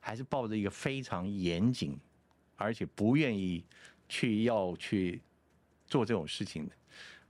[0.00, 1.96] 还是抱着一个非常严谨，
[2.56, 3.64] 而且不愿意
[4.08, 5.20] 去要去
[5.86, 6.72] 做这种事情的。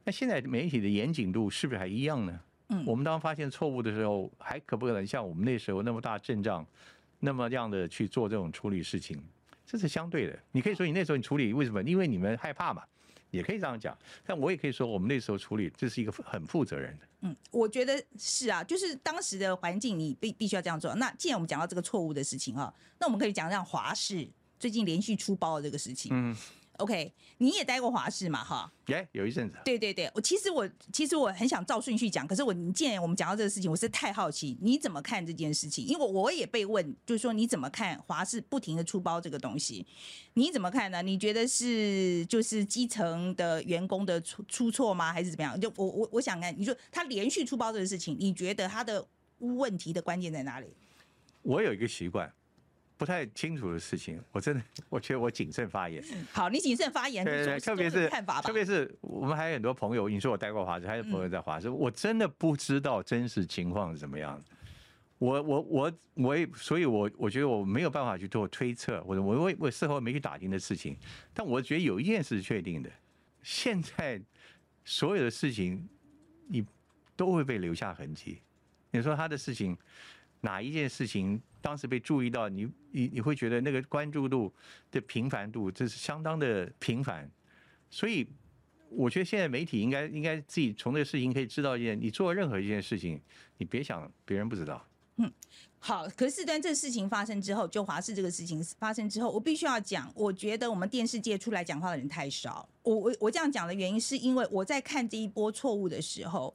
[0.05, 2.41] 那现在媒体的严谨度是不是还一样呢？
[2.69, 6.67] 嗯，我们当发现错误的时候，还可不可能像我们那时候那么大阵仗，
[7.21, 9.23] 那么样的去做这种处理事情？
[9.67, 10.39] 这是相对的。
[10.51, 11.83] 你可以说你那时候你处理为什么？
[11.83, 12.83] 因为你们害怕嘛。
[13.33, 17.07] 也可以这样讲，但我也可以说，我们那时候处理这是一个很负责任的。
[17.23, 20.95] 嗯，我觉得是啊，就是当时的环境，你必必须要这样做。
[20.95, 24.29] 那既然我们讲到这个错误的事情啊，那我们可以讲讲华视
[24.61, 26.13] 最近连续出包的这个事情。
[26.15, 26.37] 嗯。
[26.83, 28.43] OK，你也待过华视嘛？
[28.43, 29.57] 哈，耶，有一阵子。
[29.65, 35.87] 对对对，我其实我其实我很想照顺序讲，可是我你既然我们讲到这个事情，我是太好奇，你怎么看这件事情？
[35.87, 39.87] 因为我也被问，就是说你怎么看华视不停的出包这个东西？
[40.35, 41.01] 你怎么看呢？
[41.03, 45.13] 你觉得是就是基层的员工的出出错吗？
[45.13, 45.61] 还是怎么样？
[45.61, 49.07] 就我我我想看，你说他连续出包这个事情，你觉得他的
[49.39, 50.67] 问题的关键在哪里？
[51.43, 52.33] 我有一个习惯。
[53.03, 56.03] 不太清楚的事情，我真的， 我觉得我谨慎发言。
[56.33, 58.43] 好，你谨慎发言，对对，特别是看法吧。
[58.43, 64.45] 特别是我们还有很多朋友，你说我待过华师，还有朋友在华视，我真的不知道真实情况是怎么样的。
[65.19, 70.97] 我我我我也，所以我我觉得我没有办法去做推测，或者我我我事后没去打听的事情。
[71.35, 72.91] 但我觉得有一件事是确定的，
[73.43, 74.21] 现在
[74.85, 75.89] 所有的事情，
[76.49, 76.65] 你。
[77.15, 78.41] 都会被留下痕迹。
[78.91, 79.77] 你说他的事情，
[80.41, 84.53] 哪一件事情当时被注意到，你你你会觉得那个关注度
[84.91, 87.31] 的频繁度，这是相当的频繁。
[87.89, 88.27] 所以，
[88.91, 93.21] 我觉得现在媒体应该应该自己从这个事情可以知道一件，你做任何一件事情，
[93.57, 94.87] 你别想别人不知道。
[95.17, 95.31] 嗯
[95.79, 102.67] 好，可是端这个事情发生之后，就华视这个事情发生之后，我必须要讲，我觉得我们电视界出来讲话的人太少。
[102.83, 106.55] 我我我这样讲的原因，是因为我在看这一波错误的时候，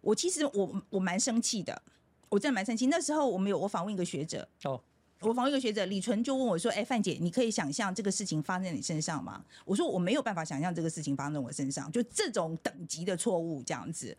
[0.00, 1.82] 我其实我我蛮生气的，
[2.28, 2.86] 我真的蛮生气。
[2.86, 4.80] 那时候我们有我访问一个学者，哦，
[5.20, 14.16] 我访问一个学者李纯就问我说：“哎，范姐，你可以想象这个事情发生在你身上吗？”我说：“我没有办法想象这个事情发生在我身上，就这种等级的错误这样子。”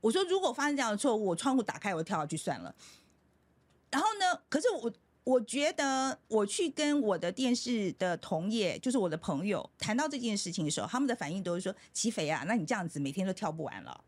[0.00, 2.74] 我说：“如果发生这样的错误，我窗户打开我跳下去算了。”
[3.90, 4.40] 然后呢？
[4.48, 4.92] 可是我
[5.24, 14.04] 我觉得，我去跟我的电视的同业，就是我的朋友谈到这件事情的时候，他们的反应都是说：“齐肥啊，那你这样子每天都跳不完了。”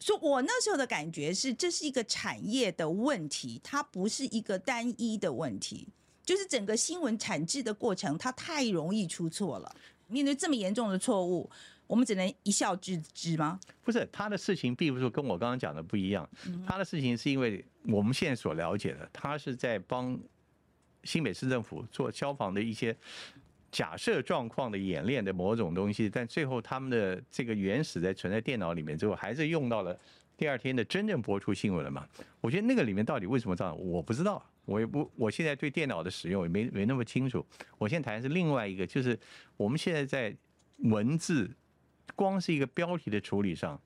[0.00, 5.88] 说，我那时候的感觉是，这是一个产业的问题，它不是一个单一的问题，
[6.24, 9.76] 就是整个新闻产制的过程，它太容易出错了。
[10.06, 11.50] 面对这么严重的错误。
[11.88, 13.60] 我们只能一笑置之吗？
[13.84, 16.28] 不是，他的事情并不是跟我刚刚讲的不一样。
[16.66, 20.18] 他的事情是因为我们现在所了解的，他是在帮
[21.04, 22.96] 新北市政府做消防的一些
[23.70, 29.98] 假设状况的演练的某种东西，但最后他们的这个原始在存在电脑里面之后，还是用到了
[30.36, 32.06] 第二天的真正播出新闻了嘛？
[32.40, 37.44] 我觉得那个里面到底为什么这样，我不知道，我也不，我现在对电脑的使用也没没那么清楚。
[37.78, 39.18] 我现在谈的是另外一个，就是
[39.56, 40.34] 我们现在在
[40.78, 41.50] 文字。
[42.14, 43.78] 光是一个标题的处理上，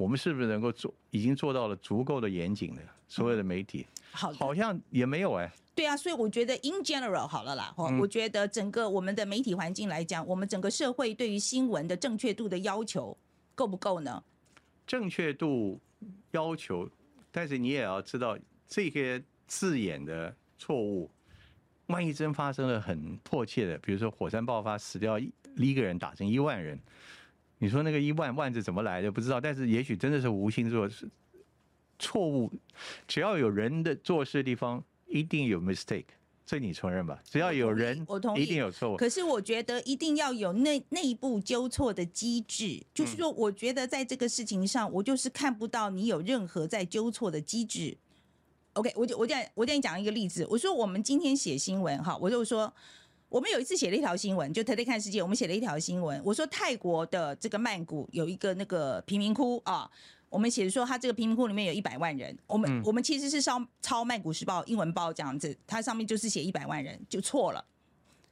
[0.00, 3.86] 我们是不是能够做已经做到了足够的严谨的所有的媒体？
[4.12, 5.52] 好，好像也没有哎。
[5.74, 13.14] 对啊，所以我觉得 in general 好了啦，我觉得整个我们的媒体环境来讲，我们整个社会对于新闻的正确度的要求
[13.54, 14.24] 够不够呢？
[14.86, 15.78] 正确度
[16.30, 16.88] 要求，
[17.30, 21.10] 但是你也要知道这些字眼的错误，
[21.88, 26.80] 万一真发生了很迫切的，比如说火山爆发死掉一一个人，打成一万人。
[27.62, 29.12] 你说那个一万万字怎么来的？
[29.12, 31.06] 不知道，但是也许真的是无心做事，
[31.98, 32.50] 错误。
[33.06, 36.06] 只要有人的做事的地方，一定有 mistake，
[36.46, 37.20] 这你承认吧？
[37.22, 38.96] 只要有人，我同意，一定有错误。
[38.96, 47.94] 可是我觉得一定要有内内部纠错的机制，就是说，我觉得在这个事情上，我就是看不到你有任何在纠错的机制。
[48.72, 52.72] OK，我就我讲，我跟你讲一个例子，我说我们今天写新闻哈，我就说。
[53.30, 55.22] 我们有一次写了一条新闻，就特地看世界。
[55.22, 59.88] 我们写了一条新闻，我说泰国的这个曼谷有一个那个贫民窟啊，
[60.28, 62.36] 我们写说它这个贫民窟里面有一百万人。
[62.48, 67.64] 我们我们其实是抄抄曼谷时报英文报这样子，它上面就是写一百万人，就错了。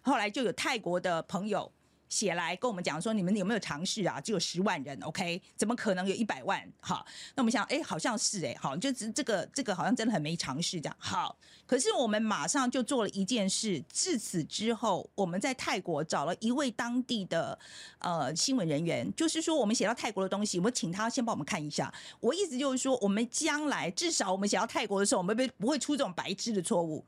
[0.03, 1.71] 后来就有泰国的朋友。
[2.09, 4.21] 写来跟我们讲说，你们有没有尝试啊？
[4.21, 5.41] 只有十万人，OK？
[5.57, 6.61] 怎么可能有一百万？
[6.81, 10.97] 哈，那我们想，哎，好像是哎，好，就这这个这个好像真的很没尝试这样。
[10.99, 13.83] 好，可是我们马上就做了一件事。
[13.89, 17.59] 自此之后，我们在泰国找了一位当地的
[17.99, 21.93] 呃新闻人员，就是说我们写到泰国的东西，我们请他先帮我们看一下。
[22.21, 27.05] 我意思就是说，我们将来至少我们写到泰国的时候，我们不不会出这种白痴的错误。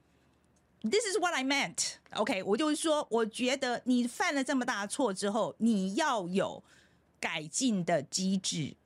[0.82, 1.96] This is what I meant.
[2.12, 6.64] OK，我就是说，我觉得你犯了这么大错之后，你要有
[7.20, 8.76] 改进的机制。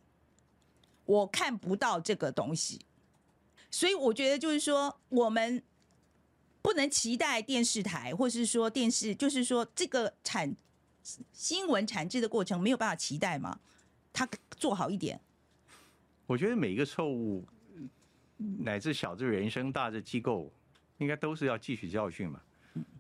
[1.05, 2.85] 我看不到这个东西，
[3.71, 5.63] 所以我觉得就是说，我们
[6.63, 10.57] 不能期待电视台，或是说电视，就是说这个产
[11.33, 13.61] 新闻产制的过程没有办法期待吗？
[14.13, 14.27] 他
[14.57, 15.21] 做好一点。
[16.27, 17.47] 我觉得每一个错误，
[18.39, 20.51] 乃至小至人生，大至机构。
[20.99, 22.41] 应该都是要汲取教训嘛。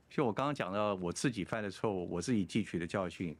[0.08, 3.36] 就我刚刚讲到我自己犯的错误，我自己汲取的教训，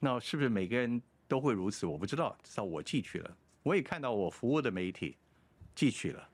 [0.00, 1.86] 那是不是每个人都会如此？
[1.86, 3.36] 我不知道，至少我汲取了。
[3.62, 5.16] 我也看到我服务的媒体
[5.76, 6.28] 汲取了。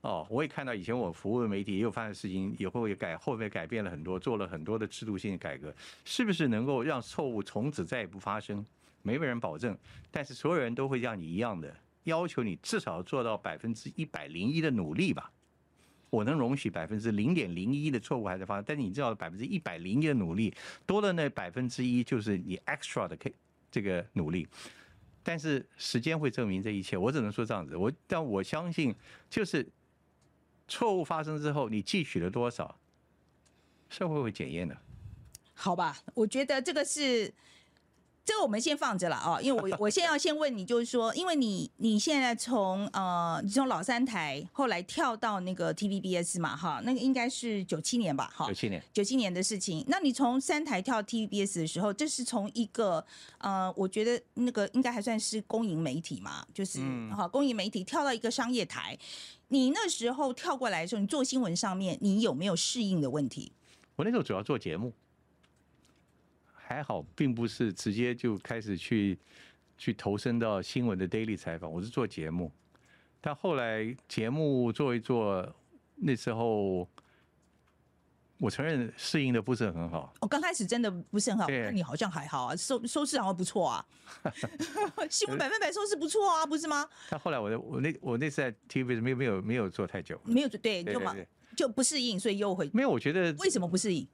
[0.00, 5.72] 哦，我也看到以前我服务的媒体也有发生事情，以后也改，后面改变了很多，做了很多的制度性的改革。
[6.04, 8.64] 是不是能够让错误从此再也不发生？
[9.02, 9.78] 没有人保证，
[10.10, 15.30] 但是所有人都会像你一样的要求你至少做到百分之一百零一的努力吧。
[16.10, 20.52] 我能容许百分之零点零一的错误还在发生，但你知道百分之一百零一的努力
[20.84, 23.32] 多的那百分之一就是你 extra 的 k
[23.70, 24.46] 这个努力，
[25.22, 26.96] 但是时间会证明这一切。
[26.96, 28.94] 我只能说这样子，我但我相信
[29.28, 29.66] 就是
[30.68, 32.78] 错误发生之后，你汲取了多少，
[33.88, 34.76] 社会会检验的。
[35.54, 37.32] 好吧，我觉得这个是。
[38.30, 49.84] 这个我们先放着了啊，因为我我现在要先问你，就是说，因为你你现在从呃，你从老三台后来跳到那个 TVBS 嘛，哈，那个应该是九七年吧，哈九，七年，九七年的事情。
[49.88, 53.04] 那你从三台跳 TVBS 的时候，这是从一个
[53.38, 58.96] 呃，我觉得那个应该还算是公营媒体嘛，就是嗯哈、公营媒体跳到一个商业台。
[59.48, 63.50] 你那时候跳过来的时候，你做新闻上面，你有没有适应的问题？
[63.96, 64.92] 我那时候主要做节目，
[66.70, 69.18] 还好，并不是直接就开始去
[69.76, 72.48] 去投身到新闻的 daily 采访，我是做节目。
[73.20, 75.52] 但后来节目做一做，
[75.96, 76.88] 那时候
[78.38, 80.14] 我承认适应的不是很好。
[80.20, 83.84] 我、刚开始真的不是很好，对那你好像还好啊，收收视好像不错啊，
[85.10, 86.88] 新闻百分百收视不错啊，不是吗？
[87.10, 91.16] 但后来我的我那我那次在 TV 没有没有没有做太久，没有对，就嘛
[91.56, 92.70] 就不适应，所以又回。
[92.72, 94.06] 没有，我觉得为什么不适应？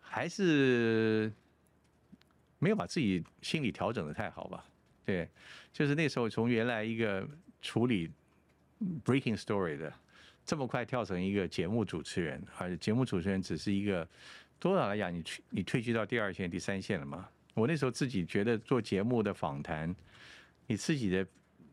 [0.00, 1.32] 还是
[2.66, 4.64] 没有把自己心理调整的太好吧？
[5.04, 5.28] 对，
[5.72, 7.24] 就是那时候从原来一个
[7.62, 8.10] 处理
[9.04, 9.92] breaking story 的，
[10.44, 14.04] 这么快跳成一个节目主持人，而且节目主持人只是一个
[14.58, 17.28] 多少来讲，你去你退居到第二线、第三线了嘛？
[17.54, 19.94] 我那时候自己觉得做节目的访谈，
[20.66, 21.24] 你自己的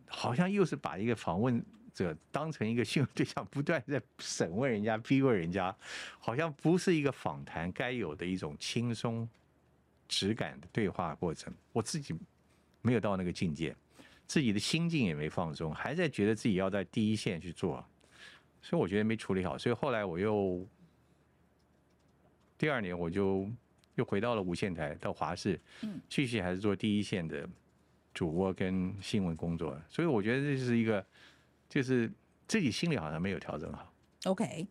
[0.06, 5.76] 好像又是把一个访问者当成一个新闻对象，不断在审问人家、逼问人家，
[6.20, 9.28] 好像不是一个访谈该有的一种轻松
[10.14, 11.54] 质感的对话过程。
[11.72, 12.14] 我自己
[12.82, 13.76] 没有到那个境界，
[14.28, 17.84] 自己的心境也没放松，还在觉得自己要在第一线去做，
[18.62, 19.58] 所以我觉得没处理好。
[19.58, 20.66] 所以后来我又
[22.58, 23.50] 第二年我就
[23.96, 27.48] 又回到了无线台，到华视，嗯继续还是做第一线的
[28.14, 29.80] 主播跟新闻工作。
[29.90, 31.06] 所以我觉得这是一个，
[31.68, 32.12] 就是
[32.48, 33.92] 自己心里好像没有调整好。
[34.26, 34.68] OK，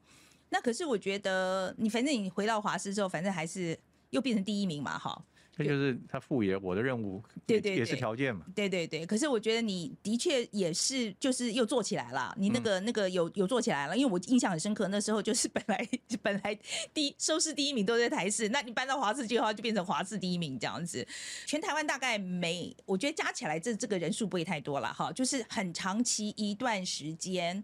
[0.49, 3.79] 那可是我觉得你反正你回到华视之后，反正还是
[4.11, 5.25] 又变成第一名嘛，哈。
[5.55, 8.47] 这就是他赋予了我的任务，对对也是条件嘛。
[8.55, 12.35] 对对对，可是我觉得你的确也是，就是又做起来了。
[12.39, 15.87] 你那嗯个、那个有有做起来了，因为我印象很深刻，那时候就是本来
[16.23, 16.59] 本来
[16.95, 21.07] 第一收视第一名都在台视，那你搬到华视去的话，就变成华视第一名这样子。
[21.45, 27.63] 全台湾大概每，我觉得加起来这这个人数不会太多了哈，就是很长期一段时间，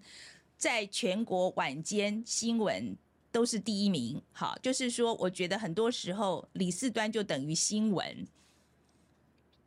[0.59, 2.95] 在全国晚间新闻。
[3.39, 8.27] 都是第一名，好，就是说，我觉得很多时候李四端就等于新闻，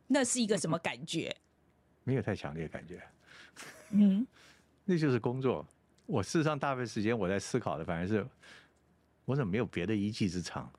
[0.08, 1.34] 那是一个什么感觉？
[2.04, 3.02] 没有太强烈的感觉，
[3.92, 4.26] 嗯，
[4.84, 5.66] 那就是工作。
[6.04, 8.28] 我事实上大部分时间我在思考的，反而是
[9.24, 10.70] 我怎么没有别的一技之长？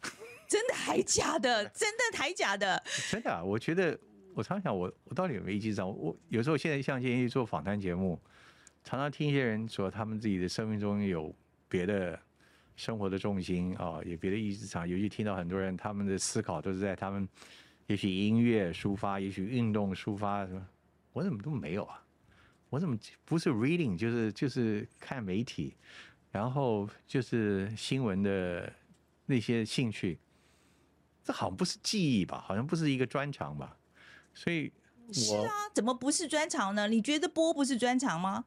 [0.48, 1.68] 真的还假的？
[1.68, 2.82] 真的还假的？
[3.10, 4.00] 真的、啊，我觉得
[4.32, 5.86] 我常想我我到底有没有一技之长？
[5.86, 8.18] 我有时候现在像建议做访谈节目，
[8.84, 11.34] 常常听一些人说他们自己的生命中有
[11.68, 12.18] 别的
[12.78, 14.88] 生活的重心啊，有别的意思上。
[14.88, 17.28] 尤其听到很多人他们的思考都是在他们
[17.88, 20.64] 也许音乐抒发，也许运动抒发，什么
[21.12, 22.00] 我怎么都没有啊？
[22.70, 25.74] 我怎么不是 reading 就是就是看媒体，
[26.30, 28.72] 然后就是新闻的
[29.26, 30.16] 那些兴趣，
[31.24, 32.40] 这好像不是记忆吧？
[32.46, 33.76] 好像不是一个专长吧？
[34.34, 34.70] 所以
[35.08, 36.86] 我是啊，怎么不是专长呢？
[36.86, 38.44] 你觉得播不是专长吗？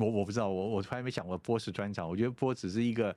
[0.00, 2.08] 我我不知道，我我从来没想过波是专场。
[2.08, 3.14] 我觉得波只是一个，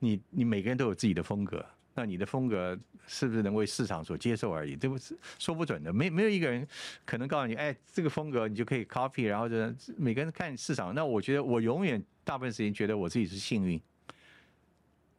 [0.00, 1.64] 你你每个人都有自己的风格，
[1.94, 5.92] 那你的风格是不是能为市场所接受而已，这不是说不准的。
[5.92, 6.66] 没没有一个人
[7.04, 9.56] 可能告诉你，哎，这个风格你就可以 copy，然后就
[9.96, 10.94] 每个人看市场。
[10.94, 13.80] 那我觉得我永远大部分时间觉得我自己是幸运。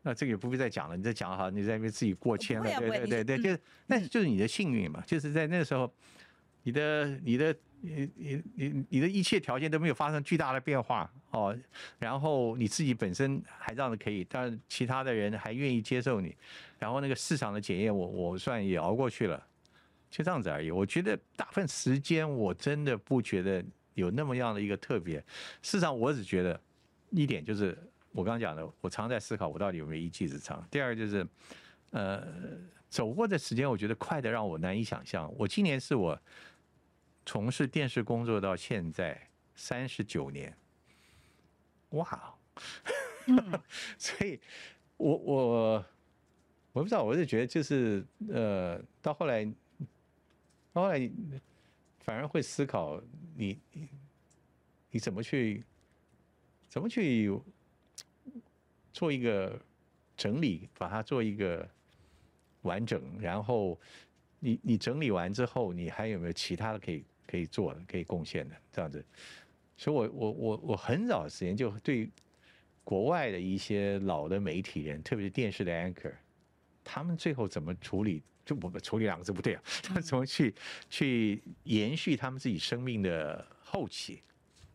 [0.07, 5.91] 那这个也不必再讲了，你再讲好，你在那边自己过谦了，对对对对，就是那就是你的幸运嘛，就是在那个时候，
[6.61, 11.55] 你的你的你你你你的一切条件都没有发生巨大的变化哦，
[11.99, 16.36] 然后你自己本身还这样子可以，但其他的人还愿意接受你，
[16.80, 19.41] 然后那个市场的检验我我算也熬过去了，
[20.09, 20.71] 就这样子而已。
[20.71, 23.63] 我觉得大部分时间我真的不觉得
[23.93, 25.17] 有那么样的一个特别，
[25.61, 26.59] 事实上我只觉得
[27.11, 27.78] 一点就是
[28.11, 30.65] 我刚刚讲的，我常在思考我到底有没有一技之长。
[30.71, 31.28] 第二就是，
[31.91, 32.26] 呃，
[32.89, 35.32] 走过的时间，我觉得快的让我难以想象。
[35.38, 36.17] 我今年是我
[37.26, 40.55] 从事电视工作到现在三十九年，
[41.89, 42.36] 哇！
[43.97, 44.39] 所以
[44.97, 45.86] 我我
[46.73, 49.43] 我不知道，我是觉得就是呃，到后来，
[50.71, 51.11] 到后来你
[51.99, 53.01] 反而会思考
[53.36, 53.89] 你你
[54.91, 55.63] 你怎么去
[56.69, 57.32] 怎么去
[58.93, 59.59] 做一个
[60.15, 61.67] 整理，把它做一个
[62.61, 63.80] 完整，然后
[64.39, 69.03] 你你整理完之后，你还有没有其他的可以可以做的、可以贡献的这样子？
[69.78, 72.09] 所以我我我我很早的时间就对
[72.84, 76.13] 国外的一些老的媒体人，特别是电视的 anchor，
[76.84, 78.23] 他们最后怎么处理？
[78.45, 80.53] 就我们处理两个字不对啊，他们 怎么去
[80.88, 84.21] 去延续他们自己生命的后期？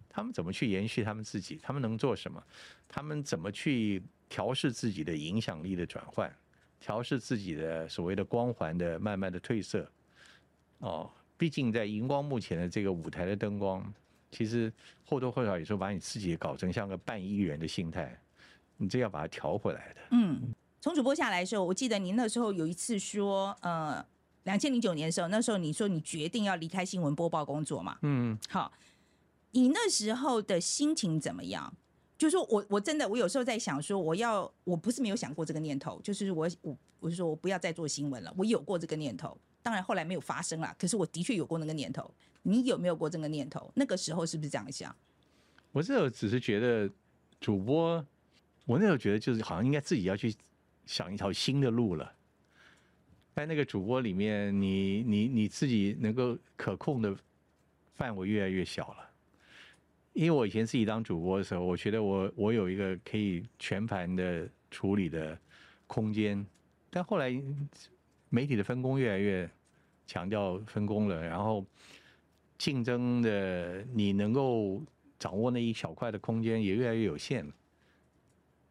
[0.08, 1.56] 他们怎么去延续他们自己？
[1.62, 2.44] 他们能做什么？
[2.88, 6.30] 他们怎么去调试自己的影响力的转换？
[6.80, 9.88] 调试自己的所谓的光环的慢慢的褪色？
[10.78, 11.08] 哦，
[11.40, 13.82] 毕竟在荧光幕前的这个舞台的灯光，
[14.30, 14.70] 其实
[15.06, 18.14] 或多或少有时候把你自己搞成像个半艺人的心态，
[18.76, 20.00] 你这要把它调回来的。
[20.10, 24.04] 嗯，从主播下来的时候，我记得您那时候有一次说，呃，
[24.42, 27.96] 两千零九年的时候，那时候你说你决定要离开新闻播报工作嘛？
[28.02, 28.70] 嗯，好，
[29.52, 31.72] 你那时候的心情怎么样？
[32.18, 42.10] 就是说我我真的我有时候在想说，我要我不是没有想过这个念头，就是我我我是说我不要再做新闻了，我有过这个念头，当然后来没有发生啦，可是我的确有过那个念头。
[42.42, 43.70] 你有没有过这个念头？
[43.74, 44.94] 那个时候是不是这样想？
[45.72, 46.90] 我这只是觉得
[47.38, 48.04] 主播，
[48.64, 50.34] 我那时候觉得就是好像应该自己要去
[50.86, 52.12] 想一条新的路了。
[53.34, 57.14] 在那个主播里面，你你你自己能够可控的
[57.94, 59.10] 范围越来越小了。
[60.12, 65.38] 因为我以前自己当主播的时候，我觉得我我有一个可以全盘的处理的
[65.86, 66.44] 空间，
[66.90, 67.30] 但后来
[68.30, 69.50] 媒体的分工越来越
[70.06, 71.66] 强调分工了，然后
[72.56, 74.82] 竞争的你能够
[75.18, 77.46] 掌握那一小块的空间也越来越有限。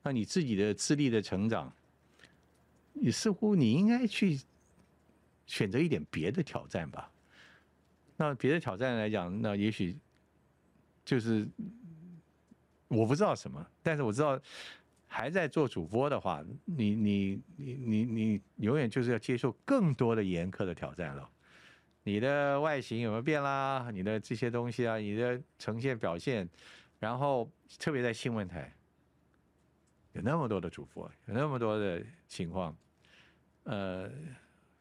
[0.02, 1.72] 那你自己的资历的成长，
[2.94, 4.40] 你似乎你应该去
[5.46, 7.12] 选择一点别的挑战吧。
[8.18, 9.96] 那别的挑战来讲，那也许。
[11.06, 11.48] 就是
[12.88, 14.40] 我不知道什么，但是我知道
[15.12, 21.28] 还在做主播的话，你你你你你永远就是要接受更多的严苛的挑战了。
[22.04, 23.90] 你的外形有没有变啦？
[23.92, 26.48] 你的这些东西啊，你的呈现表现，
[27.00, 28.72] 然后特别在新闻台，
[30.14, 32.78] 有那么多的主播，有那么多的情况，
[33.64, 34.10] 呃，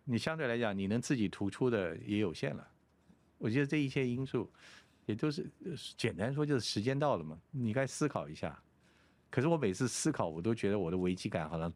[0.05, 2.69] 你相对来讲，你能自己突出的也有限了。
[3.39, 4.53] 我觉得这一切因素。
[5.07, 5.51] 也就是
[5.97, 8.63] 简单说，就是时间到了嘛，你该思考一下。
[9.31, 11.73] 可是我每次思考，我都觉得我的危机感好像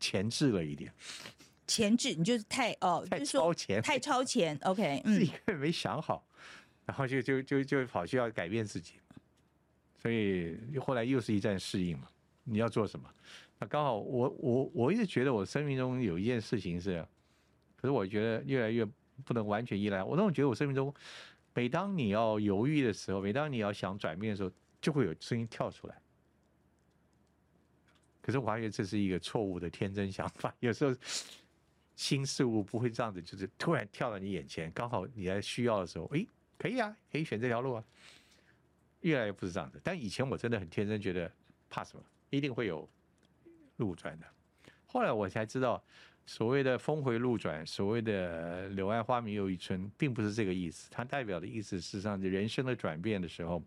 [0.00, 0.92] 前置了一点。
[1.66, 4.58] 前置，你就是太哦，太超前，太超前。
[4.64, 6.26] OK，自己根本没想好，
[6.86, 8.94] 然后就就就就跑去要改变自己，
[10.00, 12.08] 所以后来又是一站适应嘛。
[12.44, 13.08] 你要做什么？
[13.58, 17.06] 那刚好我我我一直觉得我生命中有一件事情是，
[17.76, 18.86] 可是我觉得越来越
[19.24, 20.02] 不能完全依赖。
[20.02, 20.94] 我总觉得我生命中。
[21.54, 26.00] 每当你要犹豫的时候，每当你要想转变的时候，就会有声音跳出来。
[28.28, 30.54] 可是我发现这是一个错误的天真想法。
[30.60, 30.94] 有时候
[31.96, 36.26] 新事物不会这样子，就是突然跳到你眼前，刚好你在需要的时候，哎，
[36.58, 37.82] 可以啊，可以选这条路啊。
[39.00, 39.80] 越来越不是这样子。
[39.82, 41.32] 但以前我真的很天真，觉得
[41.70, 42.86] 怕什么，一定会有
[43.78, 44.26] 路转的。
[44.84, 45.82] 后来我才知道。
[46.26, 50.90] 所谓的峰回路转，所谓的柳暗花明又一村，并不是这个意思。
[50.90, 53.62] 它代表的意思，事实上，人生的转变的时候，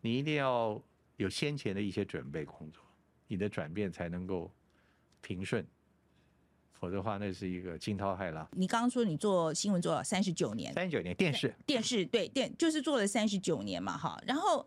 [0.00, 0.82] 你一定要
[1.18, 2.82] 有先前的一些准备工作，
[3.28, 4.50] 你的转变才能够
[5.20, 5.66] 平顺。
[6.72, 8.48] 否则的话，那是一个惊涛骇浪。
[8.52, 14.66] 你刚刚说你做新闻做了三十九年，三十九年电视，电视对电就是做了三十九年嘛，哈，然后。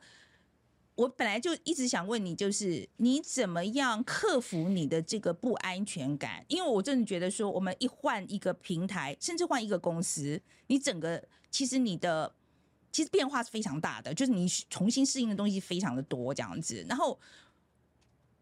[0.95, 6.43] 我本来就一直想问你，就是你怎么样克服你的这个不安全感？
[6.49, 12.35] 因为我真的觉得说，我们一换一个平台，甚至换一个公司，你整个其实你的
[12.91, 16.85] 其实变化是非常大的，就是你重新适应的东西非常的多这样子。
[16.89, 17.17] 然后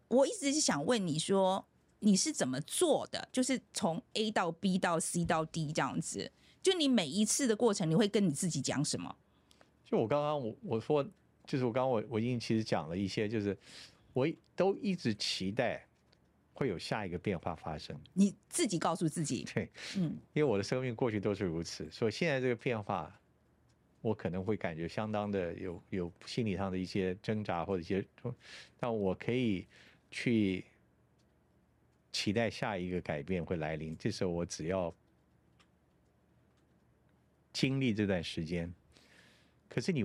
[0.08, 1.66] 我一直是想问你说，
[2.00, 3.28] 你是怎么做的？
[3.32, 6.30] 就是从 A 到 B 到 C 到 D 这样子，
[6.62, 9.16] 就你每一次的过程，你会跟你自己讲什么？
[9.84, 11.08] 就我刚刚我我说。
[11.46, 13.56] 就是我刚刚我我已经其实讲了一些，就是
[14.12, 15.82] 我都一直期待
[16.52, 17.98] 会有下一个变化发生。
[18.12, 23.18] 你自己告诉自己，对，嗯，因为我的生命过去都是如此，所以现在这个变化，
[24.02, 28.06] 我可能会感觉相当的有有心理上的一些挣扎或者一些，
[28.78, 29.66] 但我可以
[30.10, 30.64] 去
[32.12, 33.96] 期待下一个改变会来临。
[33.96, 34.94] 这时候我只要
[37.52, 38.72] 经历这段时间，
[39.68, 40.04] 可是你。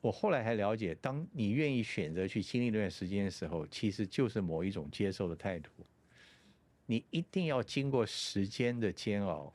[0.00, 5.70] 我后来还了解，当你愿意选择去经历这段时间的时候，其实就是某一种接受的态度。
[6.84, 9.50] 你一定要经过时间的煎熬，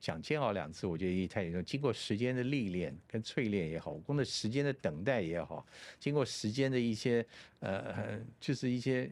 [0.00, 1.64] 讲煎熬两次，我觉得也太严重。
[1.64, 5.66] 经过时间的历练跟淬炼也好，工作时间的等待也好，
[5.98, 7.26] 经过时间的一些
[7.60, 9.10] 呃，就是一些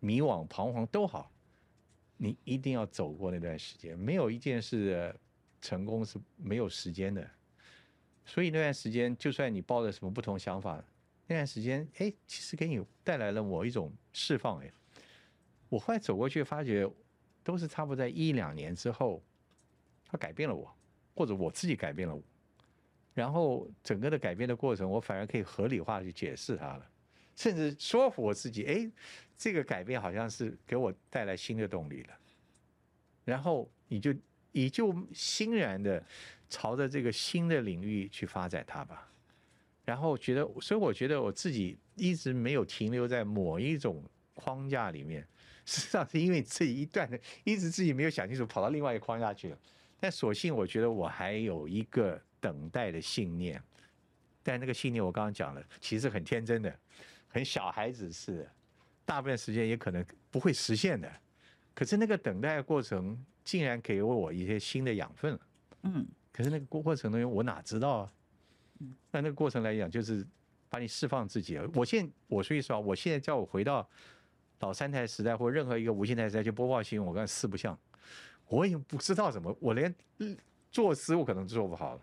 [0.00, 1.30] 迷惘彷徨都好，
[2.16, 3.98] 你一定要走过那段时间。
[3.98, 5.14] 没有一件事
[5.60, 7.28] 成功是没有时间的。
[8.24, 10.82] 所以那段时间，就算你抱着什么不同想法，
[11.26, 14.70] 那段时间，哎，其实给你带来了某一种释放，哎，
[15.68, 16.86] 我后来走过去发觉，
[17.42, 19.22] 都是差不多在一两年之后，
[20.10, 20.74] 他改变了我，
[21.14, 22.22] 或者我自己改变了我，
[23.14, 26.90] 然后整个的改变的过程，我反而可以合理化去解释它了，
[27.36, 28.90] 甚至说服我自己，哎，
[29.36, 32.18] 这个改变好像是给我带来新的动力了，
[33.24, 34.14] 然后你就
[34.52, 36.02] 你就欣然的
[36.48, 39.04] 朝着这个新的领域去发展它吧。
[39.84, 44.04] 然后觉得，所以我觉得我自己一直没有停留在某一种
[44.34, 45.26] 框架里面，
[45.64, 49.58] 实际上是因为自己一段的一直自己没有想清楚，跑到另外一个框架去了。
[49.98, 53.62] 但所幸我觉得我还有一个等待的信念，
[54.42, 56.74] 但那个信念我刚刚讲了，其实很天真的，
[57.26, 58.52] 很小孩子似的，
[59.04, 61.10] 大部分时间也可能不会实现的。
[61.74, 65.38] 可是那个等待的过程，竟然给了我一些新的养分。
[65.82, 68.12] 嗯，可是那个过过程中，我哪知道啊？
[69.10, 70.26] 那那个过程来讲，就是
[70.68, 71.58] 把你释放自己。
[71.74, 73.88] 我现我说句实话，我现在叫我回到
[74.60, 77.78] 老三台时代或任何一个无线台时代去播报新闻，我跟四不像，
[78.48, 79.94] 我也不知道怎么，我连
[80.70, 82.00] 作诗我可能做不好了。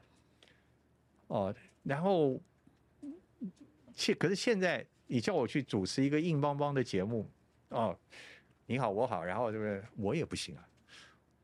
[1.27, 2.39] 哦，然后
[3.93, 7.29] 现可是现在你叫我去主持一个硬邦邦的节目，
[7.69, 7.97] 哦，
[8.65, 10.67] 你好我好，然后是不是我也不行啊？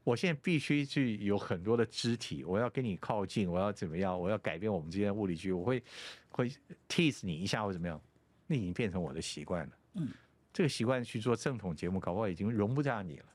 [0.04, 4.20] 我现在必须去有很多的肢体，我要跟你靠近，我要怎么样？
[4.20, 5.84] 我要改变我们之间的物理距离，我会
[6.30, 6.52] 会
[6.90, 8.02] tease 你一下或怎么样？
[8.48, 9.78] 那已经变成我的习惯了。
[9.94, 10.10] 嗯，
[10.52, 13.26] 这个习惯去做正统节目，搞不好已经容不下你了。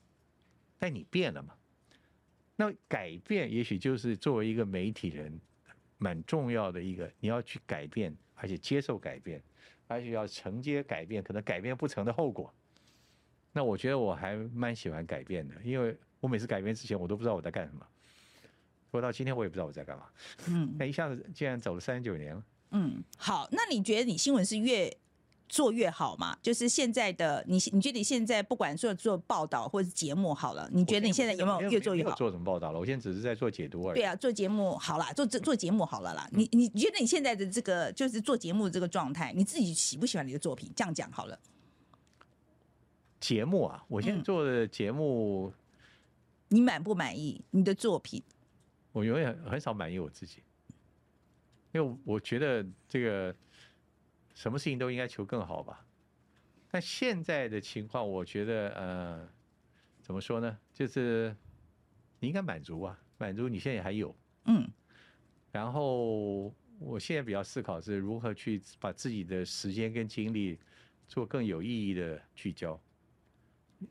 [0.78, 1.54] 但你变了嘛？
[2.56, 5.40] 那改变也许就是作为一个媒体人
[5.98, 9.42] 蛮重要的一个，你要去改变，而且接受改变，
[9.86, 12.52] 而且要承接改变，可能改变不成的后果。
[13.52, 15.96] 那我觉得我还蛮喜欢改变的，因为。
[16.18, 17.86] 我每次改变之前，我都不知道我在干什么。
[18.90, 20.06] 说到今天，我也不知道我在干嘛。
[20.48, 22.44] 嗯，那一下子竟然走了三十九年了。
[22.70, 24.90] 嗯，好，那你觉得你新闻是越
[25.48, 26.36] 做越好嘛？
[26.42, 32.14] 就是现在的你，你觉得你现在不管做做报道或者是节目好了，你觉得你现在有没有越做越好？
[32.14, 32.78] 做什么报道了？
[32.78, 33.96] 我现在只是在做解读而已。
[33.96, 36.28] 对啊，做节目好了，做做做节目好了啦。
[36.32, 40.70] 你你觉得你现在的这个就是做节目这个状态，你自己喜不喜欢你的作品？
[40.74, 41.38] 这样讲好了。
[43.20, 45.52] 节目啊，我现在做的节目。
[46.48, 48.22] 你满不满意你的作品？
[48.92, 50.44] 我永远很少满意我自己，
[51.72, 53.34] 因为我觉得这个
[54.36, 55.86] 什么事情都应该求更好吧。
[56.70, 59.28] 但现在的情况，我觉得呃，
[60.02, 60.58] 怎么说呢？
[60.74, 61.34] 就是
[62.20, 64.14] 你应该满足啊，满足你现在还有
[64.44, 64.70] 嗯。
[65.50, 70.58] 然后我现在比较思考是如何去把自己的时间跟精力
[71.08, 72.78] 做更有意义的聚焦。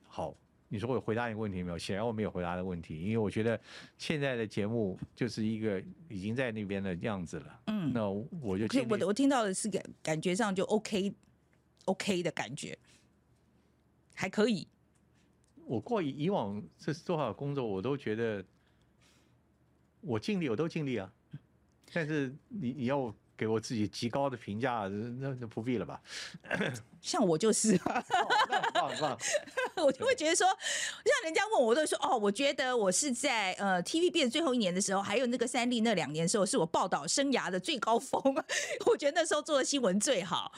[0.03, 0.37] 好。
[0.75, 1.77] 你说我回答你问题没有？
[1.77, 3.57] 显然我没有回答的问题，因为我觉得
[3.97, 7.61] 现在的节目就是一个已经在那边的样子了。
[7.67, 12.77] 嗯，那我就我我听到的是感感觉上就 OK，OK 的感觉，
[14.13, 14.67] 还可以。
[15.65, 18.43] 我过以往这多少工作，我都觉得
[20.01, 21.09] 我尽力，我都尽力啊。
[21.93, 23.15] 但是你你要。
[23.37, 24.87] 给我自己极高的评价，
[25.19, 26.01] 那那不必了吧？
[27.01, 27.79] 像我就是，
[29.75, 38.21] 我就会觉得说，像人家问我，我都说哦，我觉得我是在呃 TVB 的最后一年的时候，还有那个三立那两年的时候，是我报道生涯的最高峰。
[38.87, 40.51] 我觉得那时候做的新闻最好，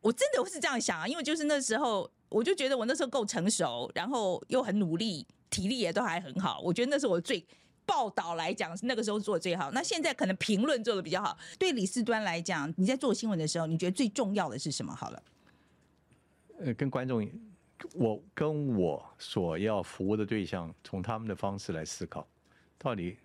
[0.00, 7.44] 我真的是这样想啊，因为就是那时候，我就觉得我那时候够成熟，然后又很努力，体力也都还很好，我觉得那是我最。
[7.84, 9.70] 报道来讲，那个时候做的最好。
[9.72, 11.36] 那现在可能评论做的比较好。
[11.58, 14.94] 对李四端来讲，你在做新闻的时候，你觉得最重要的是什么？
[14.94, 15.22] 好了，
[16.58, 17.28] 呃，跟观众，
[17.94, 22.26] 我跟我所要服务的对象，从他们的方式来思考，
[22.78, 23.18] 到底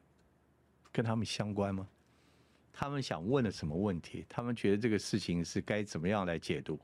[0.91, 1.87] 跟他们相关吗？
[2.73, 4.25] 他们想问的什么问题？
[4.27, 6.79] 他们觉得这个事情是该怎么样来解读？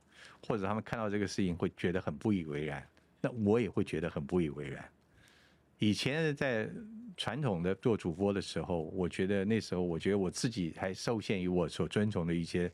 [0.48, 2.88] 或者他们看到这个事情会觉得很不以为然？
[3.20, 4.88] 那我也会觉得很不以为然。
[5.80, 6.70] 以前在。
[7.16, 12.72] 传统的做主播的时候，我觉得那时候，我觉得我自己还受限于我所遵从的一些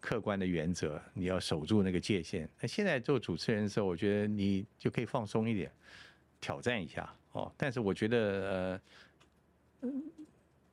[0.00, 2.48] 客观的原则，你要守住那个界限。
[2.60, 5.70] 那现在做主持人的时候，我觉得你就可以放松一点，
[6.40, 7.52] 挑战一下哦。
[7.56, 8.80] 但是我觉得，
[9.80, 9.90] 呃，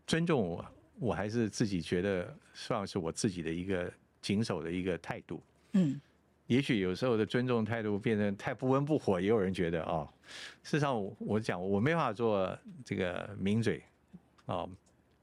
[0.07, 0.65] 尊重我，
[0.99, 3.91] 我还是自己觉得算是我自己的一个
[4.21, 5.41] 谨守的一个态度。
[5.73, 5.99] 嗯。
[6.49, 10.07] 也许有时候的尊重态度变成太不温不火，也有人觉得啊。
[10.63, 13.83] 事实上，我我讲我没法做这个名嘴
[14.47, 14.67] 啊，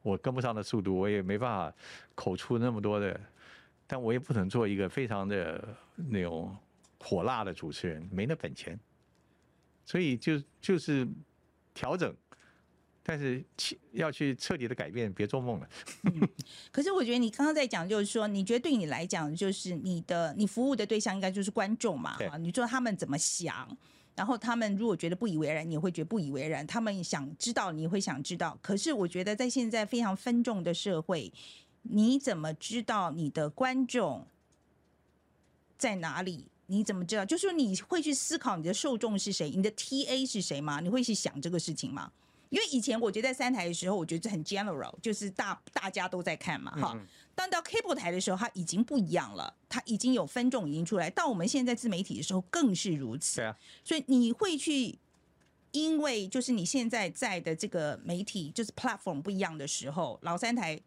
[0.03, 1.77] 我跟不上的速度，我也没办法
[2.15, 3.21] 口出那么多的，
[3.89, 6.57] 但我也不能做一个非常的那种
[7.01, 8.79] 火辣的主持人，没那本钱。
[9.85, 11.05] 所以就就是
[11.75, 12.15] 调整。
[13.09, 13.41] 但是
[13.93, 15.69] 要去彻底的改变，别做梦了。
[16.73, 22.17] 可是我觉得你刚刚在讲，就是说，你觉得对你来讲，就是你的你服务的对象应该就是观众嘛？
[22.33, 23.79] 啊，你说他们怎么想？
[24.17, 28.59] 然后他们如果觉得不以为然，你会觉得不以为然；他们想知道，你会想知道。
[28.61, 31.33] 可是我觉得在现在非常分众的社会，
[31.83, 34.27] 你怎么知道你的观众
[35.79, 36.49] 在哪里？
[36.67, 37.25] 你怎么知道？
[37.25, 40.81] 就是说你会去思考你的受众是谁，你的 TA 是谁吗？
[40.81, 42.11] 你会去想这个事情吗？
[42.49, 46.99] 因为以前我觉得在三台的时候，我觉得这很 general，就是大大家都在看嘛，哈。
[47.35, 51.11] 但到 cable 台的时候，它已经不一样了，它已经有分众已经出来。
[51.11, 53.37] 到我们现在自媒体的时候，更是如此。
[53.37, 53.57] 对啊。
[53.85, 54.99] 所以你会去，
[55.73, 60.81] 因为就是你现在在的这个媒体就是 platform 不一样的时候，老三台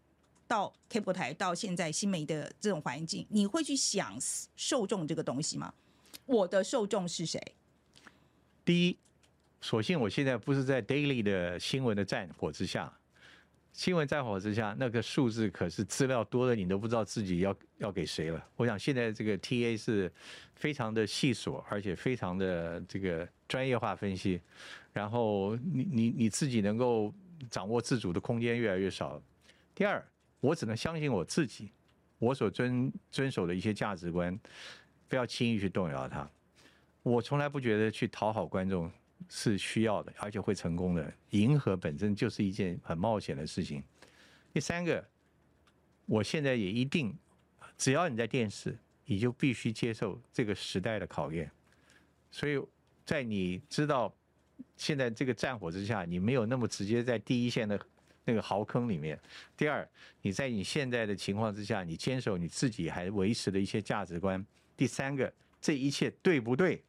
[0.47, 4.17] 到 cable 台到现在新媒的这种环境，你会去想
[4.55, 5.71] 受众这个东西吗？
[6.25, 7.39] 我的受众是谁？
[8.65, 8.97] 第一。
[9.61, 12.91] 所幸我现在不是在 daily 的新闻的战火之下，
[13.73, 18.45] 新闻战火之下，那个数字可是资料多的，你都不知道自己要要给谁了。
[18.55, 20.11] 我想现在这个 TA 是
[20.55, 24.41] 非常的细琐，而且非常的这个专业化分析，
[24.93, 27.13] 然后你你你自己能够
[27.49, 29.21] 掌握自主的空间越来越少。
[29.75, 30.03] 第二，
[30.39, 31.71] 我只能相信我自己，
[32.17, 34.37] 我所遵遵守的一些价值观，
[35.07, 36.29] 不要轻易去动摇它。
[37.03, 38.91] 我从来不觉得去讨好观众。
[39.27, 41.13] 是需要的，而且会成功的。
[41.31, 43.83] 迎合本身就是一件很冒险的事情。
[44.53, 45.05] 第三个，
[46.05, 47.13] 我现在也一定，
[47.77, 51.51] 只要你在电视，你就必须接受这个时代的考验。
[52.31, 52.59] 所以
[53.05, 54.15] 在你知道
[54.77, 57.79] 现在这个战火之下，你没有那么直接在第一线的
[58.25, 59.19] 那个壕坑里面。
[59.57, 59.87] 第二，
[60.21, 64.43] 你在你现在的情况之下，你坚守你自己还维持的一些价值观。
[64.77, 66.83] 第三个，这一切对不对？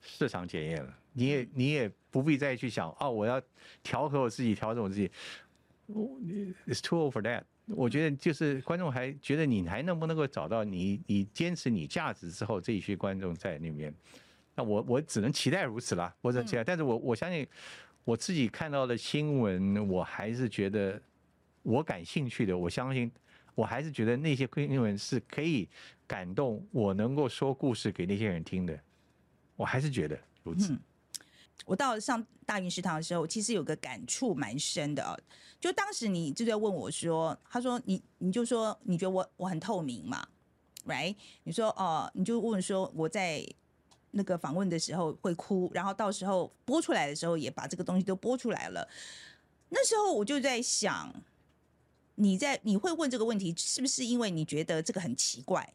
[0.00, 0.98] 市场检验了。
[1.12, 3.40] 你也你也不必再去想哦，我要
[3.82, 5.10] 调和我自己，调整我自己。
[6.66, 7.42] It's too old for that。
[7.66, 13.94] 我觉得就是观众还觉得你还能不能够找到你你坚持你价值之后这一些观众在那边。
[14.54, 16.64] 那我我只能期待如此了，我只能期待。
[16.64, 17.46] 但是我我相信
[18.04, 21.00] 我自己看到的新闻，我还是觉得
[21.62, 22.56] 我感兴趣的。
[22.56, 23.10] 我相信
[23.54, 25.68] 我还是觉得那些新闻是可以
[26.06, 28.78] 感动我，能够说故事给那些人听的。
[29.56, 30.76] 我还是觉得如此。
[31.64, 35.16] 我到上大云食堂的时候，其实有个感触蛮深的啊。
[35.60, 40.26] 就当时你就在问我说：“他说你你就说你觉得我我很透明嘛
[40.86, 41.14] ，right？
[41.44, 43.46] 你说哦，你就问说我在
[44.10, 48.88] 那个访问的时候会哭，然后到时候播出来的时候也把这个东西都播出来了。
[49.68, 51.14] 那时候我就在想，
[52.16, 55.72] 你在你会问这个问题，是不是因为你觉得这个很奇怪？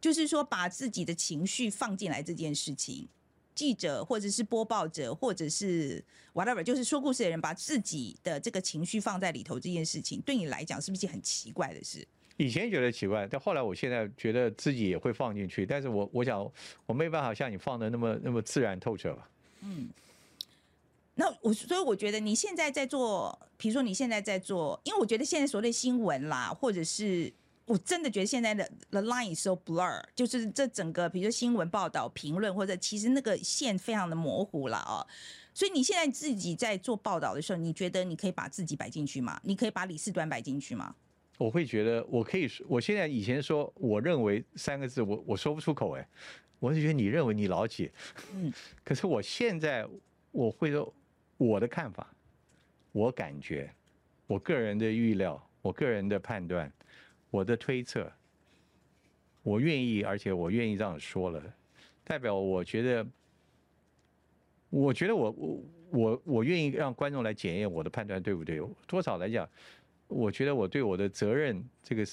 [0.00, 3.08] 就是说把自己的情绪放进来这件事情。”
[3.56, 12.06] 记者或者是播报者，或者是 whatever，就是说故事的人，把自己的这个情绪放在里头，这件事情对你来讲是不是件很奇怪的事？
[12.36, 16.48] 以前觉得奇怪，但后来我现在觉得自己也会放进去，但是我我想
[16.84, 19.28] 我没办法像你放的那么那么自然透彻吧。
[19.62, 19.88] 嗯，
[21.14, 27.32] 那我所以我觉得你现在在做，比如说你现在在做，因为我觉得现在所谓新闻啦，或者是。
[27.66, 35.04] 我真的觉得现在的 the line is so blur，就是这整个，比如说新闻报道、评论，或者其实那个线非常的模糊了啊。
[35.52, 39.40] 所以你现在自己在做报道的时候，你觉得你可以把自己摆进去吗？
[39.42, 40.94] 你可以把李四端摆进去吗？
[41.38, 46.08] 我会觉得我可以说，我现在以前说我认为三个字，我我说不出口哎，
[46.60, 47.90] 我是觉得你认为你老姐？
[48.32, 48.52] 嗯，
[48.84, 49.84] 可是我现在
[50.30, 50.94] 我会说
[51.36, 52.14] 我的看法，
[52.92, 53.74] 我感觉，
[54.28, 56.72] 我个人的预料，我个人的判断。
[57.36, 58.10] 我的推测，
[59.42, 61.42] 我愿意，而且我愿意这样说了，
[62.02, 63.06] 代表我觉得，
[64.70, 68.58] 我觉得我我我我愿意让观众来检验我的判断对不对？
[68.86, 69.46] 多少来讲，
[70.08, 72.06] 我觉得我对我的责任这个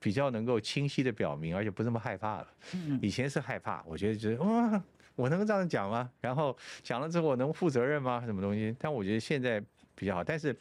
[0.00, 2.48] 比较能够清晰的表明，而且不那么害怕了。
[3.00, 4.82] 以前是害怕，我觉得觉得哇，
[5.14, 6.10] 我能这样讲吗？
[6.20, 8.20] 然后讲了之后我能负责任吗？
[8.26, 8.74] 什么东西？
[8.80, 9.62] 但我觉得现在
[9.94, 10.24] 比较好。
[10.24, 10.56] 但是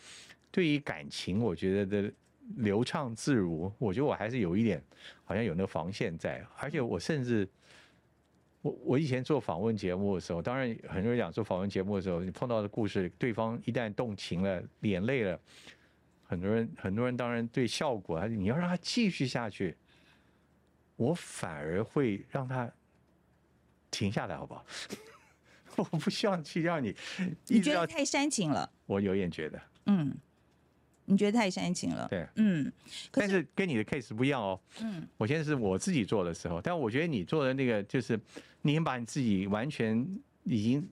[0.52, 2.14] 对于感情，我觉得的。
[2.58, 4.84] 流畅自如，我觉得我还是有一点，
[5.24, 6.46] 好像有那个防线在。
[6.58, 7.48] 而且我甚至，
[8.62, 15.40] 我我以前做访问节目的时候，当然很多人讲做访问节目的时候，你碰到的故事，对方一旦动情了、脸泪了，
[16.24, 19.78] 很多人很多人当然对效果，你要让他继续下去，
[20.96, 22.72] 我反而会让他
[23.92, 24.66] 停下来，好不好？
[25.78, 26.94] 我不希望去让你，
[27.48, 28.70] 你觉得太煽情了？
[28.86, 30.18] 我有点觉得，嗯。
[31.10, 32.08] 你觉得太煽情了？
[32.08, 32.72] 对，嗯，
[33.12, 34.60] 但是跟你的 case 不一样哦。
[34.82, 38.20] 嗯，我现在是我自己做的时候，但我觉得你做的那个就是，
[38.62, 40.08] 你把你自己完全
[40.44, 40.88] 已经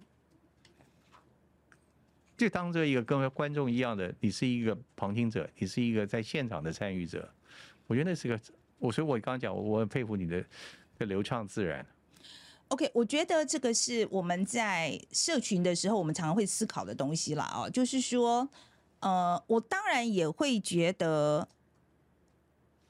[2.35, 7.29] 就当做一个跟观众一样的，你是一个旁听者，你是一个在现场的参与者。
[7.85, 8.39] 我觉得那是个，
[8.79, 10.43] 我所以，我刚刚讲，我很佩服你的
[10.97, 11.85] 的流畅自然。
[12.69, 17.49] OK，我觉得这个是我们在社群的时候，我们常常会思考的东西啦。
[17.55, 18.45] 哦，就是说，
[18.99, 21.47] 呃，我当然也会觉得，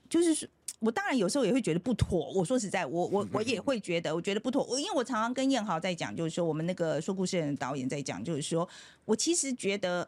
[0.09, 0.47] 就是说。
[0.79, 2.31] 我当然有时候也会觉得不妥。
[2.33, 4.63] 我说实在，我我 我也会觉得，我觉得不妥。
[4.65, 8.69] 我因为我常常跟燕豪在讲，就是说我们那个说故事的导演在讲，就是说
[9.03, 10.07] 我其实觉得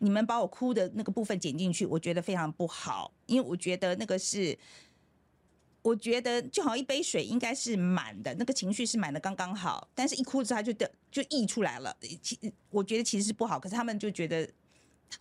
[0.00, 3.10] 你们把我哭的那个部分剪进去，我觉得非常不好。
[3.24, 4.54] 因为我觉得那个是，
[5.80, 11.96] 我觉得就好像一杯水应该是满的，那个情绪是满的刚刚好，但是一哭之后它就掉就溢出来了。
[12.20, 12.38] 其
[12.68, 14.46] 我觉得其实是不好，可是他们就觉得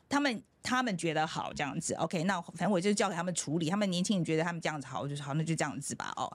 [0.10, 0.44] 他们。
[0.64, 3.68] 他们觉得好这样子，OK，那反正我就交给他们处理。
[3.68, 6.14] 他们年轻人觉得他们这样子好，就是好，那就这样子吧。
[6.16, 6.32] 哦，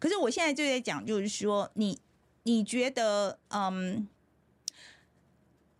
[0.00, 1.96] 可是我现在就在讲，就是说，你
[2.42, 4.08] 你觉得，嗯，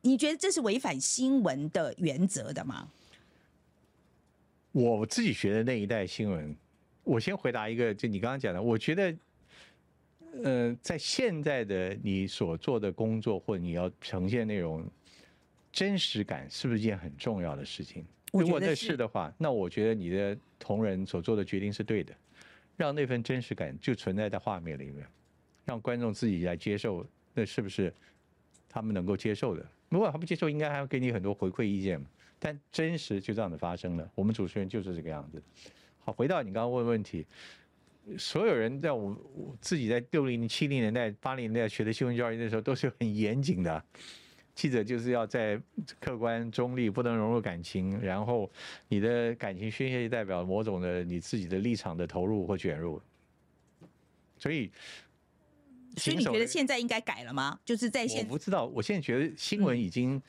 [0.02, 2.88] 你觉得这是违反新闻的原则的吗？
[4.70, 6.56] 我自己学的那一代新闻，
[7.02, 9.16] 我先回答一个，就你刚刚讲的，我觉得，
[10.44, 14.88] 呃，在现在的你所做的工作或你要呈现内容。
[15.72, 18.04] 真实感是不是一件很重要的事情？
[18.32, 22.14] 如果那是的话，那我觉得你的同仁所做的决定是对的，
[22.76, 25.06] 让那份真实感就存在在画面里面，
[25.64, 27.92] 让观众自己来接受，那是不是
[28.68, 29.66] 他们能够接受的？
[29.88, 31.98] 如果他不接受，应该还要给你很多回馈意见。
[32.38, 35.42] 但真实就这样子发生了，我们主持人就是这个样子。
[35.98, 37.26] 好，回到你刚刚问问题，
[38.16, 43.84] 所有人在我我自己在六零七零年代、八零年代学的新闻教育的时候，都是很严谨的。
[44.58, 45.56] 记者就是要在
[46.00, 48.50] 客观中立，不能融入感情，然后
[48.88, 53.00] 你的感情宣泄代表某种的你自己的立场的投入或卷入，
[54.36, 54.68] 所以，
[55.96, 57.60] 所以你觉得现在应该改了吗？
[57.64, 60.20] 就是在现我不知道，我现在觉得新闻已经，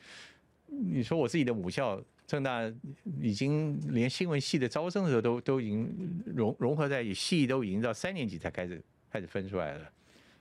[0.67, 2.71] 你说我自己的母校正大
[3.19, 8.79] 已经连新闻系的招生的时候都都已经融融合在一起，系都已经到三年级才开始
[9.11, 9.91] 开始分出来了，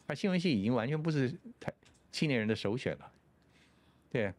[0.07, 1.73] 而新闻系已经完全不是太
[2.13, 3.13] 青年人的首选了。
[4.11, 4.33] 对，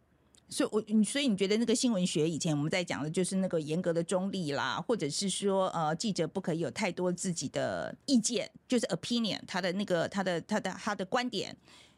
[0.49, 11.55] 所以，我你所以你觉得那个新闻学以前我们在讲的就是那个严格的中立啦，或者是说呃记者不可以有太多自己的意见，就是 opinion，他的那个他的他的他的观点，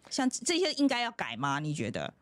[0.09, 1.59] 像这些应该要改吗？
[1.59, 2.13] 你觉得？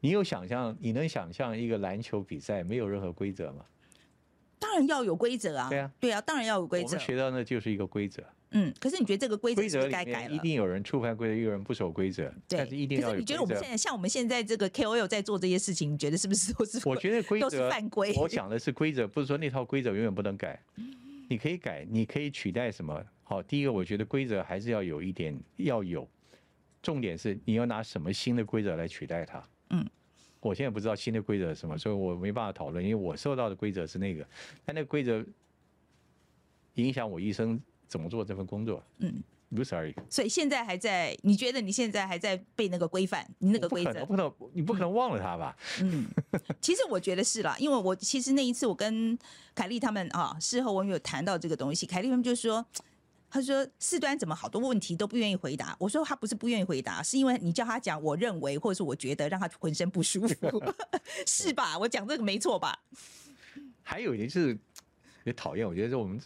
[0.00, 0.76] 你有想象？
[0.80, 3.64] 你能想象一个篮球比赛没有任何规则吗？
[4.58, 5.68] 当然要有规则啊！
[5.68, 6.86] 对啊，对啊，当然要有规则。
[6.86, 8.22] 我们学到那就是一个规则。
[8.52, 10.34] 嗯，可是你觉得这个规则是该改了？
[10.34, 12.24] 一定有人触犯规则，有人不守规则。
[12.48, 13.12] 对，但是一定要有。
[13.12, 16.80] 可是你觉得我们现在像我们现在这个 KOL 在做这些事情，你觉得是不是都是？
[16.88, 18.12] 我觉得规则都是犯规。
[18.16, 20.62] 我讲的是规则，不是说那套规则永远不能改。
[21.28, 23.02] 你可以改，你可以取代什么？
[23.22, 26.06] 好，第一个，我觉得规则还是要有一点要有，
[26.82, 29.42] 重点是你要拿什么新的规则来取代它。
[29.70, 29.88] 嗯，
[30.40, 34.26] 我现在不知道新的规则是什么，所以我没办法讨论，因为我受到的规则是那个，
[34.64, 35.24] 但那个规则
[36.74, 37.58] 影响我一生。
[37.92, 38.82] 怎么做这份工作？
[39.00, 39.94] 嗯，如此而已。
[40.08, 43.22] 所以现在还在，你觉得你现在还在背那个规范？
[43.40, 45.54] 你那个规则不能，你不可能忘了他吧？
[45.82, 46.06] 嗯，
[46.62, 49.18] 其实我觉得是啦，因为我其实那一次我跟
[49.54, 52.64] 凯丽他们啊，事后我们有谈到这个东西，凯丽他们就说，
[53.28, 55.76] 他说四端怎么好多问题都不愿意回答？
[55.78, 60.74] 我说他不是不愿意回答，是因为你叫他讲，我认为或者是我觉得让他浑身 不舒服，
[61.28, 61.78] 是吧？
[61.78, 62.78] 我讲这个没错吧？
[63.82, 64.58] 还有一件是
[65.24, 66.18] 也讨厌，我觉得是我们。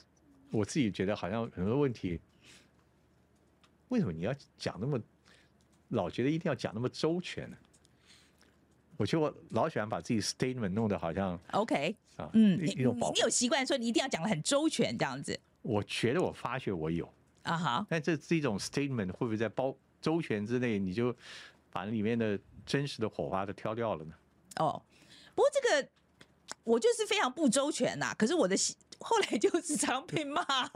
[0.56, 2.18] 我自己觉得好像很多问题，
[3.88, 4.98] 为什么你要讲那么
[5.88, 7.56] 老觉得一定要讲那么周全呢？
[8.96, 12.82] 我觉得我老喜欢把自己 statement 弄得好像 OK 啊，嗯，你你
[13.20, 15.38] 有习惯说你一定要讲的很周全这样子。
[15.60, 17.06] 我觉得我发觉我有
[17.42, 21.14] 啊哈，但这这一种 statement 会不会在包周全之内，你就
[21.70, 24.14] 把里面的真实的火花都挑掉了呢？
[24.56, 24.82] 哦，
[25.34, 25.88] 不过这个
[26.64, 28.56] 我就是非常不周全呐，可是我的
[28.98, 30.42] 后来就是常被骂，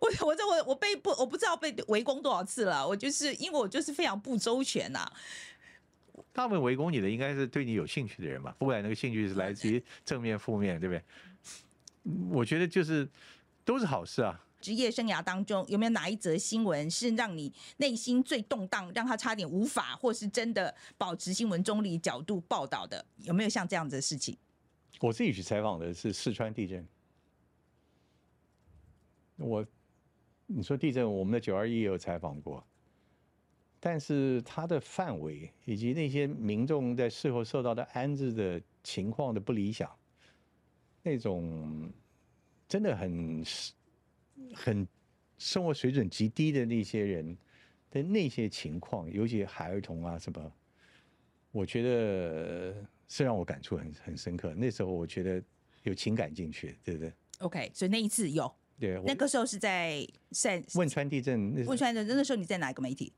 [0.00, 5.10] 我我这我我被不我不知道被围攻多少次了，我就是因为我就是非常不周全呐。
[6.32, 11.02] 大部分围攻你的应该是对你有兴趣的人吧，不管那个兴趣是来自于正面负面，对不对？
[12.30, 13.08] 我觉得就是
[13.64, 14.40] 都是好事啊。
[14.60, 23.04] 职业生涯当中有没有哪一则新闻是让你内心最动荡，让他差点无法或是真的保持新闻中立角度报道的？
[23.18, 24.36] 有没有像这样子的事情？
[25.00, 26.86] 我自己去采访的是四川地震。
[29.36, 29.64] 我，
[30.46, 32.66] 你说地震，我们的九二一也有采访过，
[33.78, 39.94] 但是它的范围以及那些民众在事后受到的安置的情况的不理想，
[41.02, 41.92] 那种
[42.66, 43.44] 真的很
[44.54, 44.86] 很
[45.38, 47.36] 生活水准极低的那些人
[47.90, 50.52] 的那些情况，尤其孩儿童啊什么，
[51.52, 52.86] 我觉得。
[53.08, 54.52] 是让我感触很很深刻。
[54.56, 55.40] 那时候我觉得
[55.84, 63.12] 有情感进去，对不对？OK，所以那一次有对，我那个时候是在在汶川地震，汶川地震那时候你在哪一个媒体？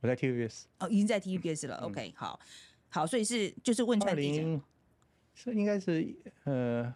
[0.00, 1.76] 我在 TVBS，哦，已经在 TVBS 了。
[1.76, 2.40] OK，好，
[2.88, 4.44] 好，所以是就是汶川地震。
[4.54, 4.62] 零
[5.32, 6.92] 是应该是呃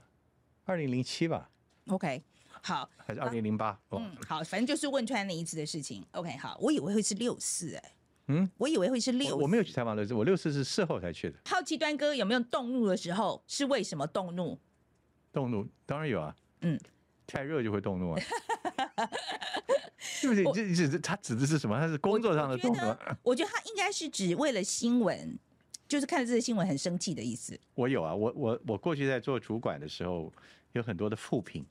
[0.64, 1.48] 二零零七吧
[1.86, 2.20] ，OK，
[2.64, 3.78] 好，还是二零零八？
[3.90, 6.02] 哦，嗯，好，反正就是汶川那一次的事情。
[6.12, 7.92] OK，好，我以为会是六四，哎，
[8.28, 9.36] 嗯，我以为会是我六。
[9.36, 11.38] 我没有去采访六四，我六四是事后才去的。
[11.44, 13.44] 好奇端哥有没有动怒的时候？
[13.46, 14.58] 是为什么动怒？
[15.30, 16.80] 动怒当然有啊，嗯，
[17.26, 18.22] 太热就会动怒啊。
[19.98, 20.44] 是不对？
[20.52, 21.78] 这这这他指的是什么？
[21.78, 22.82] 他是工作上的动怒
[23.22, 23.48] 我觉啊。
[23.48, 25.38] 得，他应该是指为了新闻，
[25.86, 27.58] 就是看了这个新闻很生气的意思。
[27.74, 30.32] 我有啊，我我我过去在做主管的时候，
[30.72, 31.64] 有很多的副评，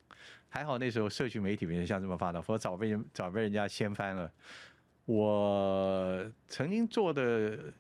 [0.54, 4.32] 还好那时候社区媒体没有像这么发达，否则早被人早被人家掀翻了。
[5.06, 7.74] 我曾经做的，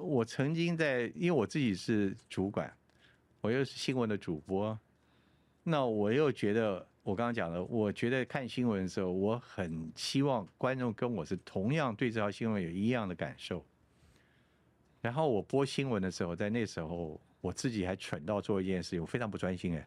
[0.00, 2.74] 我曾经在，因为我自己是主管，
[3.42, 4.76] 我又是新闻的主播，
[5.62, 13.62] 那我又觉得，我刚刚讲的，我觉得看新闻的时候，我很希望观众跟我是同样对这条新闻有一样的感受。
[15.02, 19.86] 然后我播新闻的时候，在那时候我自己还蠢到做一件事情，我非常不专心哎。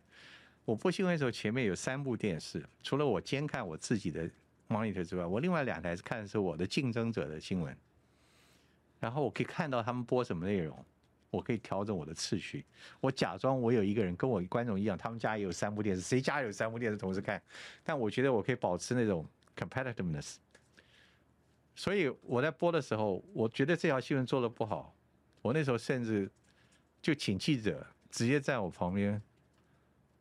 [0.67, 4.29] 我播新闻的时候，前面有三部电视，除了我监看我自己的
[4.67, 7.73] monitor 之外，我另外两台是看的是我的竞争者的新闻。
[8.99, 10.77] 然后我可以看到他们播什么内容，
[11.29, 12.65] 我可以调整我的次序。
[12.99, 17.41] 我假装我有一个人跟我观众一样，他们家也有三部电视，谁家有三部电视同时看？
[17.81, 20.35] 但我觉得我可以保持那种 competitiveness。
[21.77, 24.93] 所以我在播的时候，我觉得这条新闻做的不好，
[25.41, 26.29] 我那时候甚至
[27.01, 29.21] 就请记者直接在我旁边，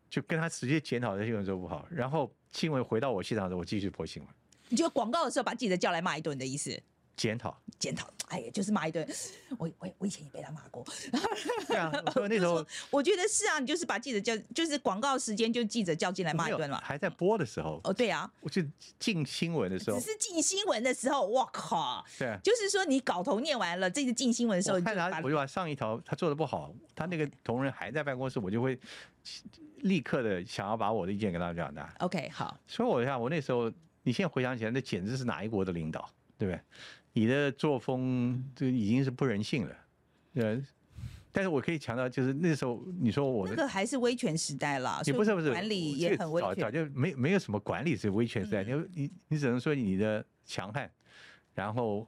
[0.08, 4.32] 就跟他直接检讨这新闻做不好，然后新闻回到我现场的时候，我继续播新闻。
[4.68, 6.80] 你就广告的时候把记者叫来骂一顿的意思，
[7.16, 7.56] 检讨。
[7.78, 9.06] 检讨，哎呀，就是骂一顿。
[9.58, 10.82] 我我我以前也被他骂过，
[11.68, 16.80] 对啊，所以那时候我觉得是啊，你就是把记者叫，就是广告时间就记者叫进来骂一顿了。
[16.82, 18.62] 还在播的时候，哦，对啊，我就
[18.98, 22.40] 进新闻的时候只，是进新闻的时候，我靠，对啊。
[22.42, 28.78] 就是说你稿头念完了，这次进新闻的时候，我看他，你就把我就把上一条他做的不好，他那个同仁还在办公室，我就会
[29.82, 31.86] 立刻的想要把我的意见跟他讲的。
[31.98, 33.70] OK 好，所以我想，我那时候，
[34.02, 36.60] 你现在回想起来，那简直是哪一国的领导，对不对？
[37.16, 39.76] 你的作风就已经是不人性了，
[40.34, 40.62] 呃，
[41.32, 46.70] 但是我可以强调，就是那时候你说我的，那个还是威权时代啦，也不是不是管理也很威权早早。
[46.70, 50.90] 就没没有什么管理是威权时代，嗯你你你只能说你的强悍，
[51.54, 52.06] 然后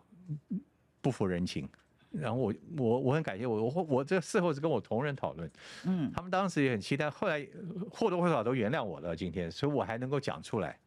[1.00, 1.66] 不服人情。
[2.10, 5.50] 然后我我我很感谢我我我这事后是跟我同仁讨论，
[5.84, 7.46] 嗯，他们当时也很期待，后来
[7.90, 9.16] 或多或少都原谅我了。
[9.16, 10.78] 今天，所以我还能够讲出来。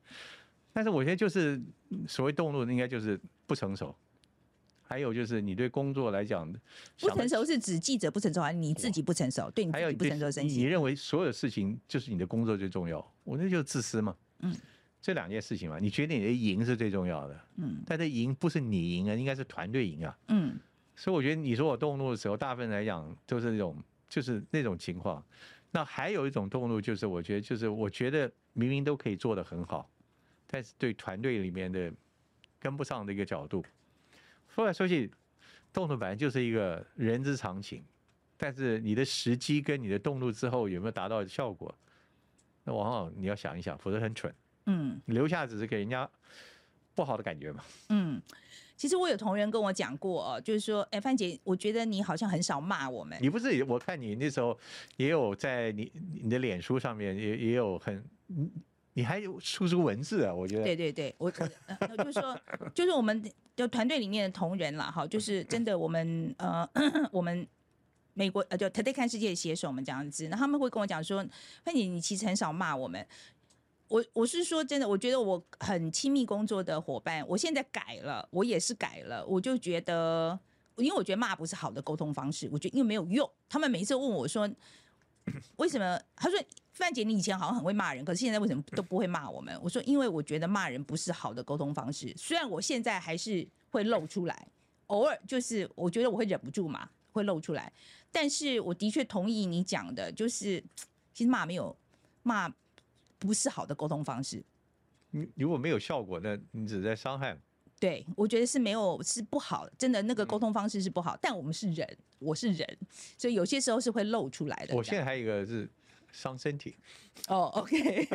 [0.73, 1.59] 但是我觉得就是
[2.07, 3.93] 所谓动怒，应该就是不成熟，
[4.91, 6.51] 还有就是你对工作来讲
[6.99, 9.49] 不成熟是指记者不成熟，还是你自己不成熟？
[9.51, 10.57] 对你自己不成熟生气。
[10.57, 14.13] 你你认为所有事情就是你的工作最重要，我那就是自私嘛。
[14.39, 14.53] 嗯，
[15.01, 20.17] 这两件事情嘛，你觉得你的赢是最重要的，嗯但这赢不是你赢啊，应该是团队赢啊。
[20.27, 20.59] 嗯
[20.93, 25.23] 所以我觉得你说我动怒的时候，大部分来讲都是那种就是那种情况。
[25.71, 29.89] 那还有一种动怒，就是我觉得就是我觉得明明都可以做得很好，
[30.47, 31.89] 但是对团队里面的
[32.59, 33.63] 跟不上的一个角度。
[34.53, 35.09] 说来说去，
[35.73, 37.83] 动怒本来就是一个人之常情，
[38.37, 41.73] 但是你的时机跟你的动怒之后有没有达到效果，
[42.63, 44.33] 那往往你要想一想，否则很蠢，
[44.65, 46.09] 嗯留下只是给人家
[46.93, 47.63] 不好的感觉嘛。
[47.89, 48.21] 嗯。
[48.75, 53.15] 其实我有同仁跟我讲过哦，就是说，哎，范姐，我觉得你好像很少骂我们。
[53.21, 54.57] 你不是我看你那时候
[54.97, 55.91] 也有在你
[56.23, 58.03] 你的脸书上面也也有很，
[58.93, 60.33] 你还有输出文字啊？
[60.33, 61.31] 我觉得对对对，我
[61.89, 62.37] 我就是说，
[62.73, 63.23] 就是我们
[63.55, 66.67] 的团队里面的同仁啦，哈，就是真的我们呃
[67.11, 67.47] 我们
[68.13, 71.25] 美国呃就 Today 看世界的写手们这样子，那他们会跟我讲说，
[71.63, 73.05] 范姐你其实很少骂我们。
[73.87, 80.39] 我我是说真的，我觉得我很亲密工作的伙伴，我现在改了，我也是改了，我就觉得，
[80.77, 83.29] 因为我觉得骂不是好的沟通方式，我觉得因为没有用。
[83.49, 84.49] 他们每次问我说，
[85.57, 85.99] 为什么？
[86.15, 86.39] 他说
[86.73, 89.57] 范姐，你以前好像很会骂人，可是现在为什么都不会骂我们？
[89.61, 92.13] 我说，因为我觉得骂人不是好的沟通方式。
[92.17, 94.47] 虽然我现在还是会露出来，
[94.87, 97.71] 偶尔就是我觉得我会忍不住嘛，会露出来。
[98.11, 100.63] 但是我的确同意你讲的，就是
[101.13, 101.75] 其实骂没有
[102.23, 102.51] 骂
[103.19, 104.43] 不是好的沟通方式。
[105.11, 107.37] 你如果没有效果，那你只是在伤害。
[107.81, 111.17] 对，我觉得是没有是不好，真的那个沟通方式是不好。
[111.19, 112.77] 但我们是人，我是人，
[113.17, 114.75] 所以有些时候是会露出来的。
[114.75, 115.67] 我现在还有一个是
[116.11, 116.75] 伤身体，
[117.27, 118.07] 哦，OK，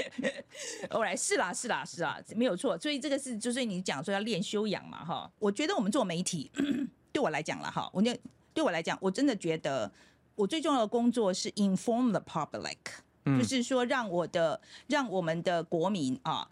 [0.90, 2.78] 后来是啦，是啦，是啦，没有错。
[2.78, 5.30] 所以这个是，就是你讲说要练修养嘛，哈。
[5.38, 6.50] 我觉得我们做媒体，
[7.12, 8.18] 对我来讲了哈，我那
[8.54, 9.92] 对我来讲，我真的觉得
[10.36, 12.78] 我最重要的工作是 inform the public，
[13.26, 16.48] 嗯就是说让我的让我们的国民啊，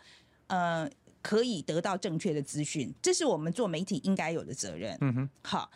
[0.49, 0.91] 呃，
[1.25, 4.95] 可以得到正确的资讯，这是我们做媒体应该有的责任。
[5.01, 5.71] 嗯哼，好，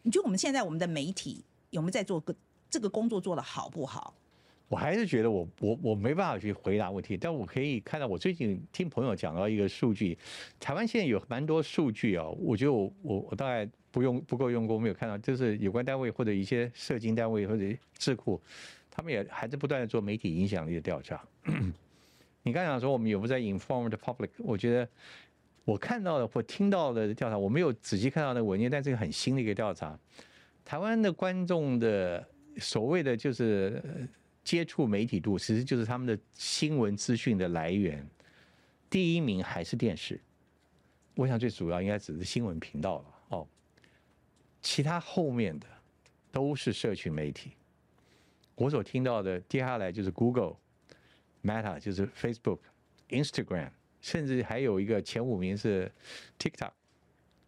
[0.00, 2.34] 你觉得我们现在我们的媒体有没有在做个
[2.70, 4.14] 这个工作做得好不好？
[4.68, 10.16] 我还是觉得我我我没办法去回答问题，但我可以看到，我最近听朋友讲到一个数据，
[10.58, 17.62] 台湾现在有蛮多数据啊，我觉得我我我大概不用不够用功，没有看到，就是有关单位或者一些社经单位或者
[17.98, 18.40] 智库，
[18.90, 21.22] 他们也还在不断的做媒体影响力的调查。
[22.44, 24.28] 你刚才讲说我们有不在 informed public？
[24.38, 24.88] 我觉得
[25.64, 29.98] 我看到的或听到的调查，我没有仔细看到那个文件，但这个很新的一个调查，
[30.62, 32.22] 台湾的观众的
[32.58, 33.82] 所谓的就是
[34.44, 38.06] 接触媒体度，其实就是他们的新闻资讯的来源，
[38.90, 40.20] 第一名还是电视。
[41.14, 43.48] 我想最主要应该只是新闻频道了哦，
[44.60, 45.66] 其他后面的
[46.30, 47.52] 都是社群媒体。
[48.54, 50.56] 我所听到的，接下来就是 Google、
[51.44, 52.58] Meta，就是 Facebook、
[53.10, 53.70] Instagram，
[54.00, 55.90] 甚至还有一个前五名是
[56.38, 56.70] TikTok。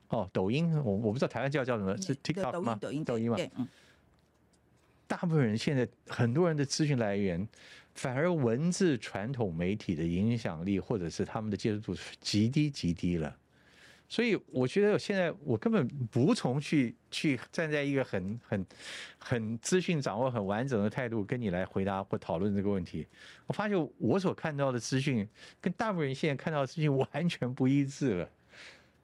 [0.08, 2.78] 哦，抖音，我我不知道台湾叫叫什么，是 TikTok 吗？
[2.80, 3.36] 抖音，抖音，抖音吗？
[3.36, 3.66] 对，嗯，
[5.08, 7.48] 大部分人现在很多人的资讯来源，
[7.94, 13.36] 反而文字传统媒体的影响力或者是他们的接受度是极低极低了。
[14.08, 18.66] 所以我觉得现在我根本无从去去站在一个很很
[19.18, 23.06] 很资讯掌握很完整的态度跟你来回答或讨论这个问题。
[23.46, 25.28] 我发现我所看到的资讯
[25.60, 28.30] 跟大部分人现在看到的资讯 完全不一致了。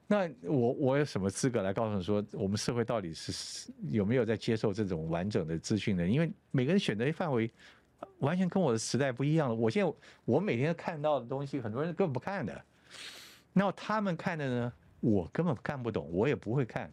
[0.06, 6.06] 那我我有什么资格来告诉你说，我们社会到底是有没有在接受这种完整的资讯呢？
[6.06, 7.50] 因为每个人选择的范围
[8.18, 9.54] 完全跟我的时代不一样了。
[9.54, 9.92] 我现在
[10.24, 12.62] 我每天看到的东西，很多人根本不看的。
[13.54, 14.72] 那他们看的呢，
[15.02, 16.90] 我根本看不懂，我也不会看。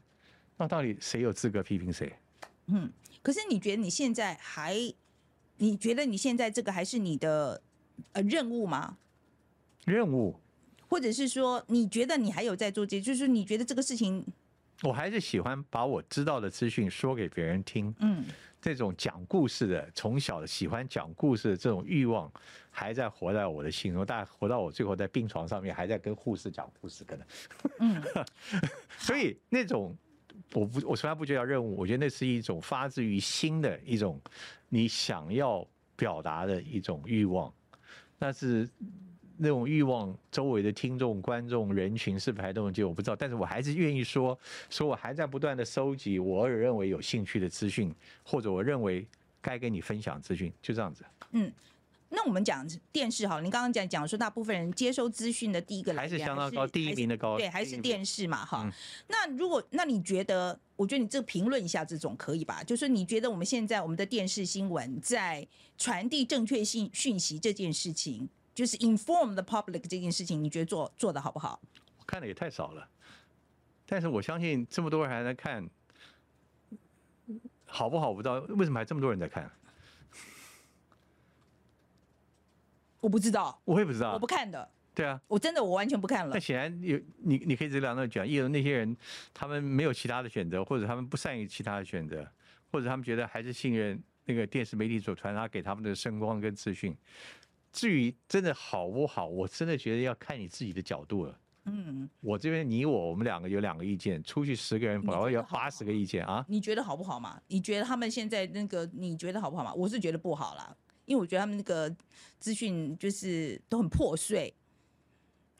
[0.57, 2.11] 那到底谁有资格批评谁？
[2.65, 2.91] 嗯，
[3.21, 4.75] 可是你觉得你现在还，
[5.57, 7.61] 你觉得你现在这个还是你的
[8.13, 8.97] 呃任务吗？
[9.85, 10.35] 任务
[10.87, 14.25] 或者是说，你觉得你还有在做这，就是你觉得这个事情，
[14.83, 17.93] 我还是喜欢把我知道的资讯说给别人听。
[17.99, 18.23] 嗯
[18.61, 22.29] 这种讲故事的，从小喜欢讲故事的这种欲望，
[22.69, 24.05] 还在活在我的心中。
[24.05, 27.25] 大概活到我最后在病床上面，还在跟护士讲故事，可能。
[27.79, 28.03] 嗯，
[28.99, 29.95] 所以那种，
[30.51, 34.19] 我不，我从来不觉得叫任务，我觉得那是一种发自于心的一种
[34.67, 35.65] 你想要
[35.95, 37.53] 表达的一种欲望，
[38.17, 38.69] 那是。
[39.41, 42.83] 那种欲望，周围的听众、观众、人群是不是还都能接？
[42.83, 44.37] 我不知道，但是我还是愿意说，
[44.69, 49.07] 说我还在不断的收集我认为有兴趣的资讯，或者我认为
[49.41, 51.05] 该跟你分享资讯，就这样子。
[51.31, 51.49] 嗯
[52.11, 58.63] 那我们讲电视好，你刚刚讲讲说，大部分人接收资讯的第一个来还源是相当高，第一名的高，对，还是电视嘛，哈。
[58.65, 58.71] 嗯
[59.07, 62.63] 那如果那你觉得，我觉得你这个评论一下这种可以吧？
[62.63, 68.27] 就是你觉得我们现在我们的电视新闻在传递正确信讯息这件事情，
[68.59, 71.61] 就是 inform the public 这件事情，你觉得做做的好不好？
[71.97, 72.85] 我看的也太少了，
[73.85, 75.65] 但是我相信这么多人还在看，
[77.65, 78.09] 好不好？
[78.09, 79.49] 我不知道为什么还这么多人在看，
[82.99, 84.27] 我不知道，我也不知道我不。
[84.27, 86.37] 看的，对啊，我真的我完全不看了那。
[86.41, 88.93] 显然有你，你可以这两段讲，一种那些人
[89.33, 92.29] 他们没有其他的选择，或者他们不善于其他的选择，
[92.73, 96.93] 或者他们觉得还是信任那个电视媒体所传达给他们的声光跟资讯。
[97.71, 101.39] 至于真的好不好，我真的觉得要看你自己的角度了。
[101.65, 106.43] 嗯，我这边你我我们两个有两个意见，出去十个人，你保要八十个意见啊。
[106.47, 107.39] 你觉得好不好嘛？
[107.47, 109.71] 你觉得他们现在那个，你觉得好不好嘛？
[109.73, 111.93] 我是觉得不好啦，因为我觉得他们那个
[112.39, 114.51] 资讯就是都很破碎，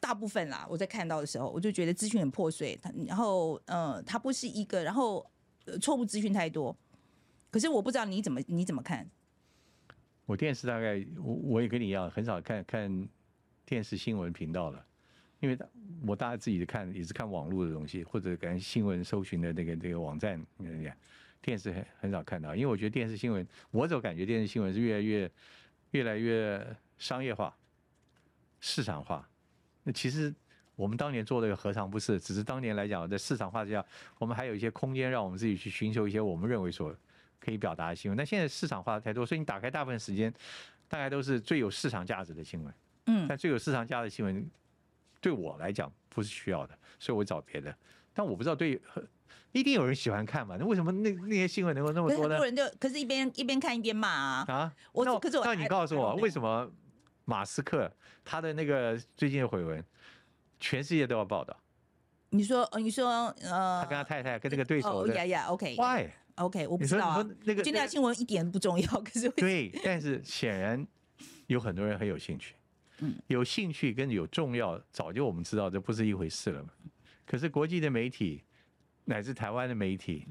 [0.00, 5.24] 大部分啦，我在看到的时候，我就觉得资讯很破碎，它然后呃，他不是一个，然后
[5.66, 6.76] 呃错误资讯太多，
[7.50, 9.08] 可是我不知道你怎么你怎么看？
[10.30, 13.08] 我电视大概我我也跟你一样，很少看看
[13.66, 14.86] 电视新闻频道了，
[15.40, 15.58] 因为
[16.06, 20.40] 我大家自己看也是看网络的东西，或者跟新闻搜寻的那个那个网站，
[21.42, 25.30] 电视很很少看到，因为我觉得电视新闻，我总感觉电视新闻是越来越
[25.90, 26.64] 越来越
[26.96, 27.52] 商业化、
[28.60, 29.28] 市场化。
[29.82, 30.32] 那其实
[30.76, 32.20] 我们当年做的何尝不是？
[32.20, 33.84] 只是当年来讲，在市场化之下，
[34.20, 36.94] 我们还有一些空间让我们自己去寻求一些我们认为所
[37.40, 38.16] 可以表达的新闻。
[38.16, 40.32] 但现在市场化的太多，所以你打开大部分时间，
[40.86, 42.72] 大概都是最有市场价值的新闻。
[43.06, 44.48] 嗯但最有市场价值的新闻，
[45.20, 47.74] 对我来讲不是需要的，所以我找别的。
[48.12, 48.80] 但我不知道对，
[49.52, 50.56] 一定有人喜欢看嘛？
[50.58, 52.64] 那为什么那那些新闻能够那么多呢可是很多？
[52.64, 56.70] 人就可是一边一边看一边骂啊，啊，我那可是我那你告诉我，为什么
[57.24, 57.90] 马斯克
[58.24, 59.82] 他的那个最近的绯闻，
[60.60, 61.56] 全世界都要报道？
[62.30, 66.08] 你说呃你说呃，他跟他太太跟那个对手哦的呀呀，OK，why？
[66.40, 70.86] OK，我不知道那个今天的新闻一点不重要，可是对，但是显然
[71.46, 72.54] 有很多人很有兴趣，
[73.00, 76.70] 嗯，有兴趣跟有重要，早就我们知道这不是一回事了嘛。
[77.26, 78.42] 可是国际的媒体
[79.04, 80.26] 乃至台湾的媒体，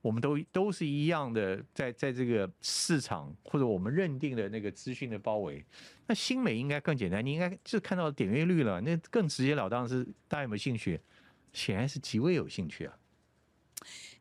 [0.00, 5.64] 我们都都是一样的，在在这个市场或者我们认定的那个资讯的包围。
[6.06, 10.98] 那新美应该更简单，你应该就看到点阅率了，那更直截了当是大家有没有兴趣？
[11.52, 12.96] 显然是极为有兴趣啊。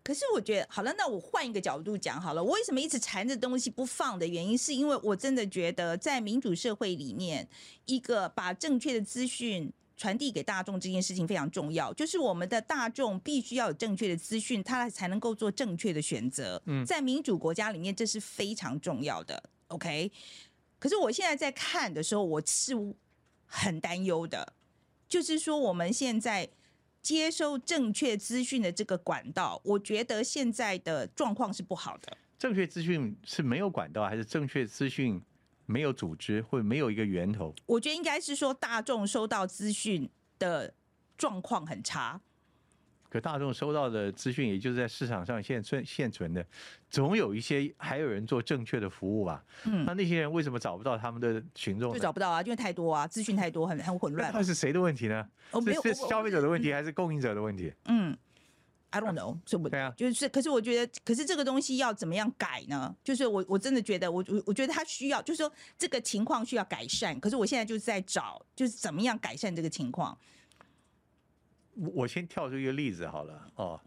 [0.03, 2.43] 可是我觉得，好了，那我换一个角度讲好了。
[2.43, 7.47] 我为什么一直缠着东西不放的原因，是因为我真的觉得，在民主社会里面，
[7.85, 11.93] 一个把正确的资讯传递给大众这件事情非常重要。
[11.93, 16.59] 就是我们的大众必须要有正确的资讯，他才能够做正确的选择。
[16.65, 19.51] 嗯在民主国家里面，这是非常重要的。
[19.67, 20.11] OK，
[20.79, 22.73] 可是我现在在看的时候，我是
[23.45, 24.53] 很担忧的，
[25.07, 26.49] 就是说我们现在。
[27.01, 32.17] 接收正确资讯的这个管道，我觉得现在的状况是不好的。
[32.37, 35.21] 正确资讯是没有管道，还是正确资讯
[35.65, 37.53] 没有组织，或者没有一个源头？
[37.65, 40.09] 我觉得应该是说大众收到资讯
[40.39, 40.73] 的
[41.17, 42.21] 状况很差。
[43.11, 46.45] 可大众收到的资讯，也就是在市场上现存现存的，
[46.89, 49.43] 总有一些还有人做正确的服务吧？
[49.65, 51.91] 嗯那那些人为什么找不到他们的群众？
[51.91, 54.31] 就找不到啊，因为太多啊，资讯太多，很很混乱。
[54.33, 55.27] 那是谁的问题呢？
[55.51, 57.73] 哦，没有，是消费者的问题，还是供应者的问题？
[57.85, 58.17] 嗯
[58.91, 62.95] ，I don't know，是不对啊就是，可是我觉得，可是这个东西要怎么样改呢？
[63.03, 67.19] 就是我我真的觉得，我我我觉得它需要，就是说这个情况需要改善。
[67.19, 70.17] 可是我现在就是在找，就是怎么样改善这个情况。
[71.93, 73.81] 我先跳出一个例子好了哦，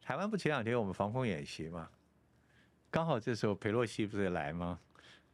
[0.00, 1.88] 台湾不前两天我们防空演习嘛，
[2.90, 4.78] 刚好这时候裴洛西不是来吗？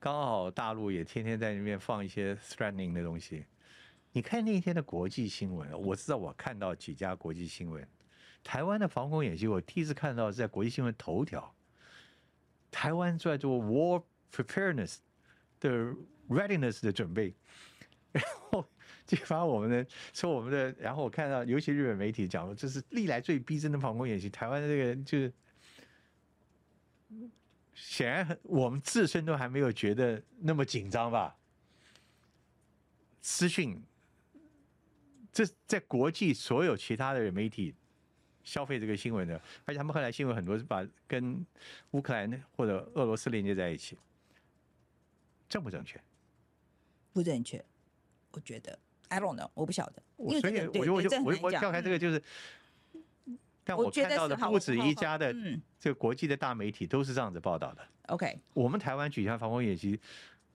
[0.01, 3.45] 刚好大陆也天天在那边放一些 threatening 的东西。
[4.13, 7.87] 你看那一天的国际新闻，我知道我看到几家国际新闻，
[8.43, 11.55] 台湾的防空演习，我第一次看到是在国际新闻头条，
[12.71, 14.03] 台湾在做 war
[14.33, 14.99] preparedness
[15.61, 15.95] 的
[16.29, 17.35] readiness 的准备，
[18.13, 18.65] 然后
[19.09, 25.33] 就把我们的说我们的，然后我看到，尤其日本媒体讲，这是历来最逼真的防空演习，台湾的这个就是。
[27.81, 31.37] 显然很，我们自身都还没有觉得那么紧张吧？
[33.21, 33.81] 资讯，
[35.33, 37.73] 这在国际所有其他的媒体
[38.43, 41.47] 消费这个新闻的，而且他们后来新闻很多是把跟
[41.93, 43.97] 乌克兰或者俄罗斯连接在一起，
[45.49, 46.03] 正不正确？
[47.13, 47.65] 不正确，
[48.33, 48.77] 我觉得
[49.09, 52.23] I don't know，我不晓得，我所以我就我就我就我跳开这个就是，
[53.65, 57.83] 但我看到的不止一家的嗯这个国际的大媒体都是这样子报道的。
[58.09, 59.99] ，OK，我们台湾举行防空演习，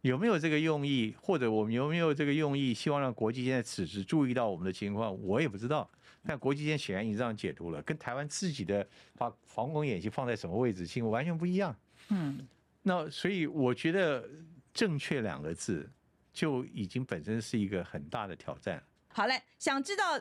[0.01, 5.89] 有没有这个用意，或者我们有没有这个用意，希望让国际间在此时注意到我们的情况，我也不知道。
[6.25, 11.75] 但国际间显然已经这样解读了，跟台湾自己的把防空演习放在什么位置，情况完全不一样。
[12.07, 12.47] 嗯，
[12.83, 14.29] 那所以我觉得
[14.73, 15.89] “正确”两个字
[16.33, 18.83] 就已经本身是一个很大的挑战。
[19.09, 20.19] 好嘞，想知道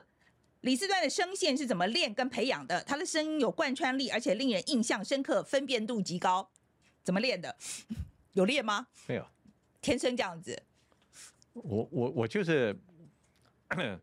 [0.60, 2.84] 李四端的声线是怎么练跟培养的？
[2.84, 6.48] 他的声音有贯穿力，而且令人印象深刻，分辨度极高。
[7.02, 7.56] 怎么练的？
[8.34, 8.86] 有练吗？
[9.08, 9.26] 没有，
[9.80, 10.62] 天生这样子？
[11.54, 12.78] 我我我就是，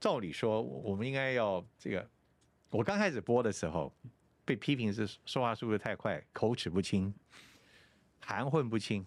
[0.00, 2.08] 照理说，我们应该要这个。
[2.70, 3.94] 我刚开始播的时候，
[4.44, 7.12] 被批评是说话速度太快，口齿不清，
[8.20, 9.06] 含混不清。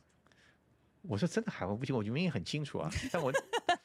[1.07, 3.32] 我说真的含混不行，我明明很清楚啊，但我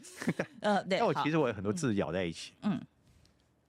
[0.60, 0.98] 呃，对。
[0.98, 2.54] 但我其实我有很多字咬在一起。
[2.62, 2.80] 嗯，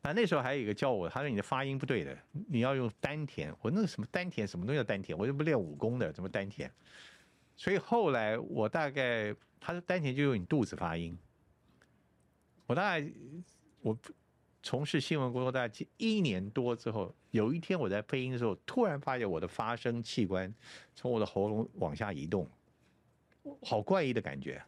[0.02, 2.18] 啊，那时候还有一个教我，他说你的发音不对的，
[2.50, 3.54] 你要用丹田。
[3.62, 5.18] 我那个什么丹田，什么东西叫丹田？
[5.18, 6.70] 我又不练武功的，怎么丹田？
[7.56, 11.18] 所以后来我大概，他说丹田就用你肚子发音。
[12.66, 13.06] 我大概
[13.82, 13.98] 我
[14.64, 20.54] 从事新闻工作大概一年多之后，有一天我在配音的时候，突然发现我的发声器官
[20.96, 22.50] 从我的喉咙往下移动，
[23.62, 24.62] 好怪异的感觉。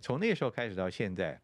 [0.00, 1.40] 从那时候开始到现在，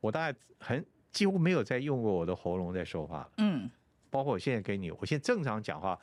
[0.00, 3.32] 我大概很几乎没有再用过我的喉咙在说话了。
[3.38, 3.70] 嗯，
[4.10, 5.98] 包括我现在给你，我现在正常讲话，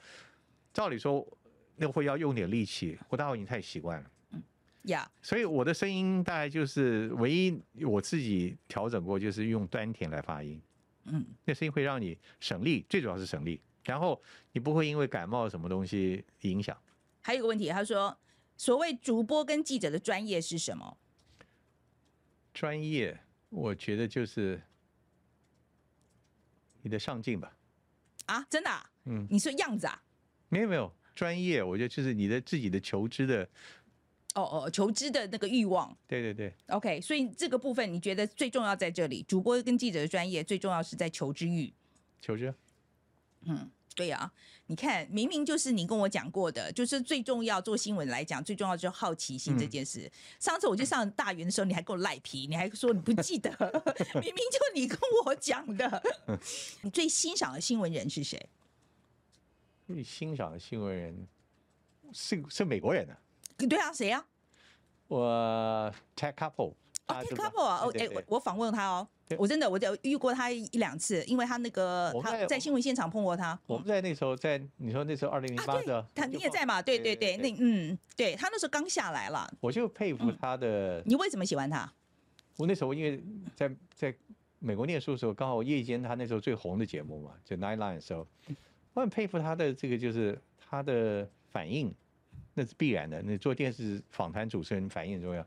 [0.73, 1.25] 照理说
[1.75, 4.11] 那会要用点力气，我大概已经太习惯了。
[4.31, 4.43] 嗯
[4.84, 10.61] 呀，所以我的声音大概就是唯一我自己调整过，就是用丹田来发音。
[11.05, 13.59] 嗯，那声音会让你省力，最主要是省力。
[13.84, 14.21] 然后
[14.51, 16.77] 你不会因为感冒什么东西影响。
[17.21, 18.17] 还有一个问题，他说，
[18.57, 20.97] 所谓主播跟记者的专业是什么？
[22.53, 23.19] 专业，
[23.49, 24.61] 我觉得就是
[26.81, 27.55] 你的上进吧。
[28.25, 28.89] 啊，真的、啊？
[29.05, 30.03] 嗯，你说样子啊？
[30.49, 33.47] 没有没有，专业，我觉得就是你的自己的求知的，
[34.34, 35.95] 哦哦，求知的那个欲望。
[36.07, 41.71] 对对对，OK，所以这个部分你觉得最重要在这里，主播跟记者的专业最重要是在求知欲。
[42.19, 42.53] 求知。
[43.97, 44.31] 对啊，
[44.67, 50.09] 你看，明明就是你跟我讲过的，就是最重要做新闻来讲，最重要就是好奇心这件事。
[50.39, 53.49] 上次我去上大园的时候，你还给我赖皮，你还说你不记得，
[54.21, 56.03] 明明就你跟我讲的。
[56.83, 58.39] 你最欣赏的新闻人是谁？
[59.87, 61.27] 最欣赏的新闻人
[62.13, 63.17] 是是美国人啊，
[63.57, 64.23] 对啊，谁啊？
[65.07, 66.75] 我 Tech Couple 哦
[67.07, 73.59] 道 Couple 啊，哦，哎，我我访问他哦对，我真的我就遇过他一两次，因为他那个他在新闻现场碰过他。
[73.65, 76.81] 我们在那时候在你说那时候二零零八的，，他你也在嘛？
[76.81, 79.51] 对对对，那嗯，对他那时候刚下来了。
[79.59, 81.01] 我就佩服他的。
[81.05, 81.91] 你为什么喜欢他？
[82.55, 83.21] 我那时候因为
[83.55, 84.15] 在在
[84.59, 88.25] 美国念书的时候，刚好夜间他那时候最红的节目嘛，就 Nine Line 的时候，
[88.93, 91.93] 我很佩服他的这个就是他的反应，
[92.53, 93.21] 那是必然的。
[93.21, 95.45] 那做电视访谈主持人反应很重要，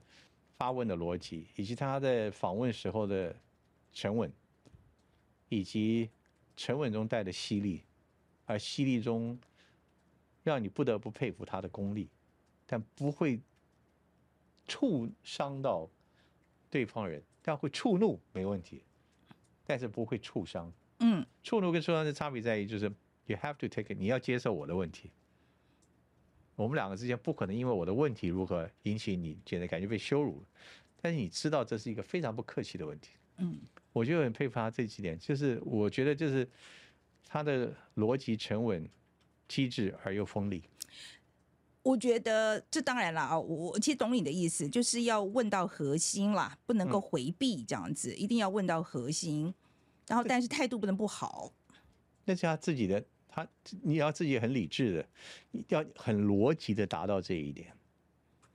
[0.56, 3.34] 发问的逻辑，以及他在访问时候的
[3.92, 4.32] 沉稳，
[5.48, 6.10] 以及
[6.56, 7.82] 沉稳中带的犀利，
[8.46, 9.38] 而犀利中
[10.42, 12.08] 让你不得不佩服他的功力，
[12.66, 13.40] 但不会
[14.66, 15.88] 触伤到
[16.70, 18.82] 对方人，但会触怒没问题，
[19.64, 20.72] 但是不会触伤。
[21.00, 22.84] 嗯，触怒跟受伤的差别在于，就是
[23.26, 25.10] you have to take it，你要接受我的问题。
[26.56, 30.44] 我们两个之间不可能因为我的问题如何引起你觉得感觉被羞辱，
[31.00, 33.12] 但是你知道这是一个非常不客气的问题。
[33.38, 33.58] 嗯，
[33.92, 36.48] 我就很佩服他这几点，就是我觉得就是
[37.26, 38.88] 他的逻辑沉稳、
[39.48, 40.62] 机智而又锋利。
[41.82, 49.52] 我觉得这当然了啊，我我其实懂你的意思，就是要问到核心啦，不能够回避这样子，一定要问到核心，
[50.06, 51.52] 然后但是态度不能不好。
[52.26, 53.48] 那是他自己的，他
[53.82, 55.08] 你要自己很理智的，
[55.68, 57.72] 要很逻辑的达到这一点。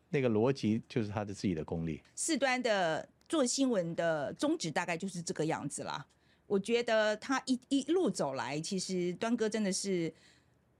[0.10, 2.02] 那个逻辑就是他的自己的功力。
[2.14, 6.06] 四端的做新闻的宗旨大概就是这个样子啦。
[6.47, 10.14] 我觉得他一一路走来，其实端哥真的是，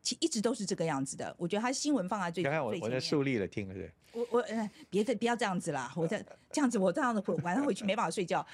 [0.02, 1.36] 其一直都是这个样子的。
[1.40, 3.02] 我觉得他新闻放在最看看我我在最前面。
[3.02, 5.92] 竖立了听，是我我呃，别再不要这样子啦！
[5.96, 6.18] 我这
[6.54, 8.46] 这样子，我这样子晚上回去没办法睡觉，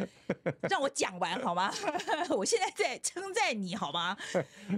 [0.70, 1.72] 让我讲完好吗？
[2.36, 4.18] 我现在在称赞你好吗？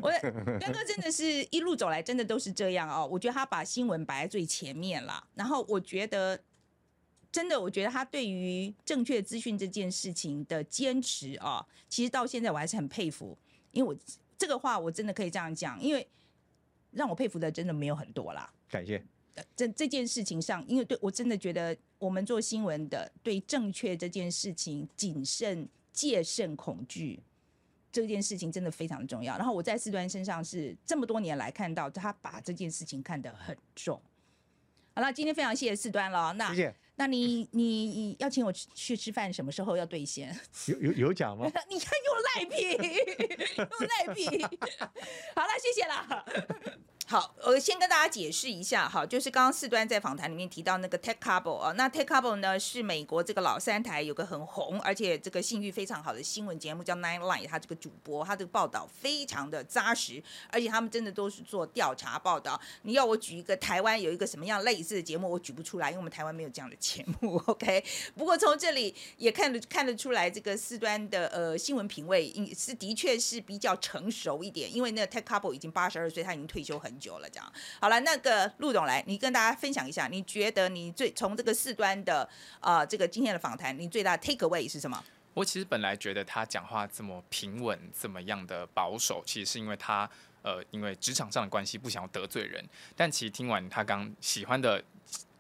[0.02, 0.12] 我
[0.60, 3.08] 端哥真的是一路走来，真的都是这样哦。
[3.10, 6.38] 我觉得他把新闻摆在最前面了，然后我觉得
[7.34, 13.36] 真的，我觉得他对于正确资讯这件事情的坚持啊，其实到现在我还是很佩服，
[13.72, 14.00] 因为我
[14.38, 16.08] 这个话我真的可以这样讲，因为
[16.92, 18.54] 让我佩服的真的没有很多啦。
[18.70, 19.04] 感谢。
[19.34, 27.20] 呃这这件事情上，因为对我真的觉得我们做新闻的对正确这件事情谨慎、戒慎、恐惧
[27.92, 29.36] 这件事情真的非常重要。
[29.38, 34.00] 然后我在四端身上是这么多年来看到他把这件事情看得很重。
[34.94, 36.32] 好了，今天非常谢谢四端了。
[36.34, 36.76] 那谢谢。
[36.96, 40.36] 那你你邀请我去去吃饭，什么时候要兑现？
[40.68, 41.46] 有有有奖吗？
[41.70, 42.72] 你看又赖皮，
[43.58, 44.28] 又赖皮。
[45.36, 46.26] 好了，谢谢啦。
[47.06, 62.60] 好，我先跟大家解释一下哈，就是刚刚四端在访谈里面提到那个 Tech Couple 啊，那 Tech Couple 呢是美国这个老三台有个很红，而且这个信誉非常好的新闻节目叫 Nine Line，他这个主播他这个报道非常的扎实，而且他们真的都是做调查报道。
[62.84, 67.36] 你要我举一个台湾有一个什么样类似的节目，我举不出来，因为我们台湾没有这样的节目。
[67.48, 67.84] OK，
[68.16, 77.30] 不过从这里也看得看得出来，这个四端的呃新闻品味是的确是比较成熟一点，因为那 Tech Couple 已经八十二岁，他已经退休很久久了。
[77.30, 82.28] 这样好了，那个陆总来，你跟大家分享一下，你觉得你最从这个四端的
[82.62, 85.04] 呃这个今天的访谈，你最大的 take away 是什么？
[85.34, 90.10] 我其实本来觉得他讲话这么平稳，这么样的保守，其实是因为他
[90.44, 92.64] 呃，因为职场上的关系不想要得罪人。
[92.96, 94.84] 但其实听完他刚喜欢的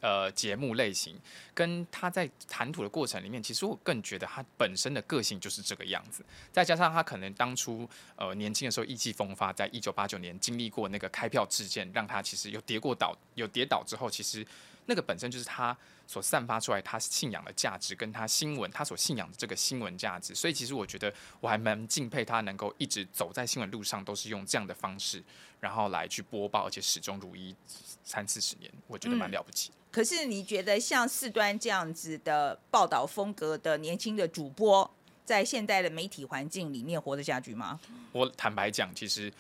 [0.03, 1.17] 呃节目类型，
[1.53, 6.25] 跟他在谈吐的过程里面，其实我更觉得他本身的个性就是这个样子。
[6.51, 14.45] 再加上他可能当初呃年轻的时候意气风发，在一九八九年经历过那个开票事件，让他其实有跌过倒，有跌倒之后，其实
[14.88, 15.75] 那个本身就是他
[16.05, 20.35] 所散发出来他信仰的价值，跟他新闻他所信仰的这个新闻价值。
[20.35, 25.23] 所以其实我觉得我还蛮敬佩他能够一直走在新闻路上，都是用这样的方式，
[25.61, 27.55] 然后来去播报，而且始终如一
[28.03, 29.71] 三四十年，我觉得蛮嗯了不起。
[29.93, 34.91] 可是你觉得像四端这样子的报道风格的年轻的主播，
[35.23, 37.79] 在现代的媒体环境里面活得下去吗？
[38.11, 39.31] 我坦白讲，其实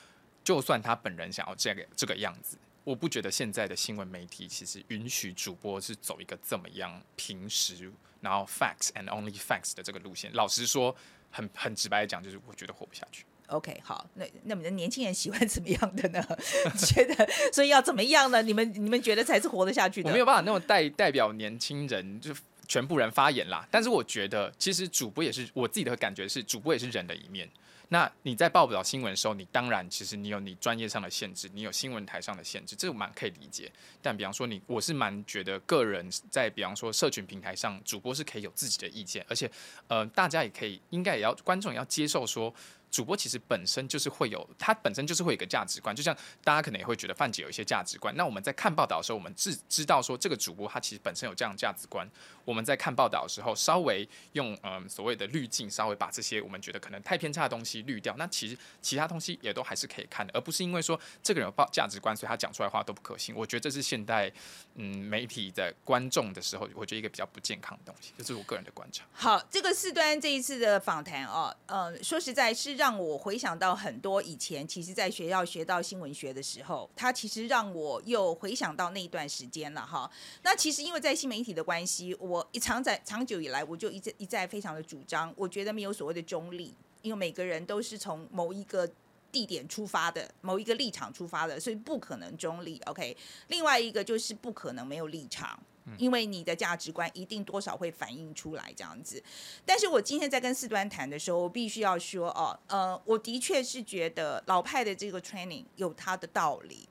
[0.43, 10.31] 就算他本人想要这个这个样子，我不觉得现在的新闻媒体其实允许主播是走一个这么样平时，然后 facts and only facts 的这个路线。
[10.33, 10.95] 老实说，
[11.31, 13.25] 很很直白的讲，就是我觉得活不下去。
[13.47, 16.25] OK，好，那那么年轻人喜欢怎么样的呢？
[16.77, 18.41] 觉得所以要怎么样呢？
[18.41, 20.09] 你们你们觉得才是活得下去的？
[20.09, 22.33] 我没有办法那种代代表年轻人就
[22.67, 27.47] 全部人发言啦，但是我觉得其实主播也是我自己的感觉是主播也是人的一面。
[27.89, 33.71] 那你在报道新闻的时候，你当然其实你有你专业上的限制，你有新闻台上的限制，这个蛮可以理解。
[34.01, 39.51] 但比方说你，我是蛮觉得个人在比方说社群平台上，主播是可以有自己的意见，而且
[39.87, 42.51] 呃，大家也可以应该也要观众也要接受说。
[42.93, 48.15] 主播其实本身就是会有，他本身就是会有一个价值观，就像大家可能也会觉得范姐有一些价值观。
[48.15, 52.07] 那我们在看报道的时候，我们知知道说这个主播他其实本身有这样价值观。
[52.45, 58.13] 我们在看报道的时候，稍微用嗯所谓的滤镜，稍微把这些我们觉得可能太偏差的东西滤掉。
[58.17, 63.33] 那其实其他东西也都还是可以看的，而不是因为说这个人有报价值观，所以他讲出来话都不可信。
[63.33, 64.31] 我觉得这是现代
[64.75, 69.05] 嗯媒体的观众的时候，我觉得一个比较不健康的东西，这是我个人的观察。
[69.13, 80.11] 好，这个四端这一次的访谈哦，呃，说实在是让让我回想到很多以前，其实在学校学到新闻学的时候，他其实让我又回想到那一段时间了哈。
[80.41, 88.85] 那其实因为在新媒体的关系，我一长在长久以来，我就一再一再非常的主张，我觉得没有所谓的中立，因为每个人都是从某一个
[89.33, 92.79] 地点出发的，某一个立场出发的，所以不可能中立。
[92.85, 95.59] OK，另外一个就是不可能没有立场。
[95.97, 99.21] 因为你的价值观一定多少会反映出来这样子，
[99.65, 106.87] 但是我今天在跟四端谈的时候，我必须要说哦，呃，我的确是觉得老派的这个 training 有它的道理。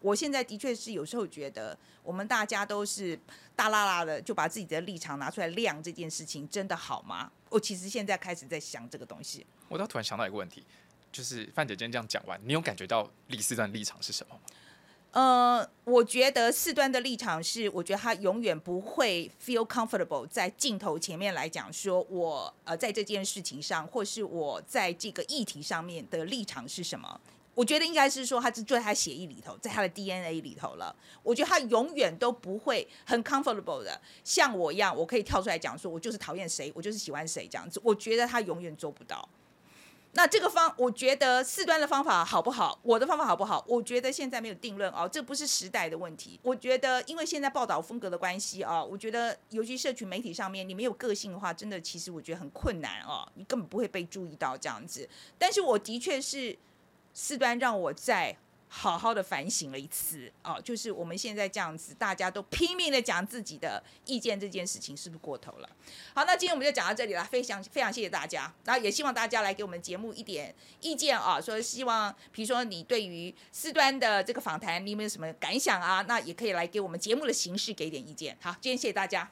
[0.00, 3.16] 我现在的确是有时候觉得，我们大家都是
[3.54, 7.30] 大啦啦的就把自己的立场拿出来亮这件事情，真的好吗？
[7.50, 9.46] 我其实现在开始在想这个东西。
[9.68, 10.66] 我倒突然想到一个问题，
[11.14, 14.40] 就是范姐今天这样讲完，你有感觉到李四段立场是什么吗？
[15.12, 27.20] 呃，我觉得四端的立场是，我觉得他永远不会 feel comfortable 在镜头前面来讲，说我呃在这件事情上，或是我在这个议题上面的立场是什么？
[27.54, 30.92] 我觉得应该是说，他是在他协议里头，在他的 DNA 里头了。
[31.22, 37.80] 我觉得他永远都不会很 comfortable 的，像我一样，我可以跳出来讲说，我就是讨厌谁，我就是喜欢谁这样子。
[37.84, 39.28] 我觉得他永远做不到。
[40.16, 42.78] 那这个方，我觉得四端的方法好不好？
[42.82, 43.64] 我的方法好不好？
[43.66, 46.38] 我觉得现在没有定论哦，这不是时代的问题。
[46.42, 55.08] 我觉得，因为现在报道风格的关系啊，我觉得，尤其社群媒体上面，你没有个性的话，真的其实我觉得很困难哦，你根本不会被注意到这样子。
[55.36, 56.56] 但是我的确是
[57.12, 58.36] 四端让我在。
[58.76, 65.70] 好好的反省了一次哦，就是我们现在这样子，大家都拼命的讲自己的意见，这件事情是不是过头了？
[66.12, 76.04] 好，那今天我们就讲到这里了，非常非常谢谢大家，然后也希望大家来给我们节目一点意见啊，说希望比如说你对于四端的这个访谈，你有没有什么感想啊？
[76.08, 78.36] 那也可以来给我们节目的形式给点意见。
[78.42, 79.30] 好，今天谢谢大家。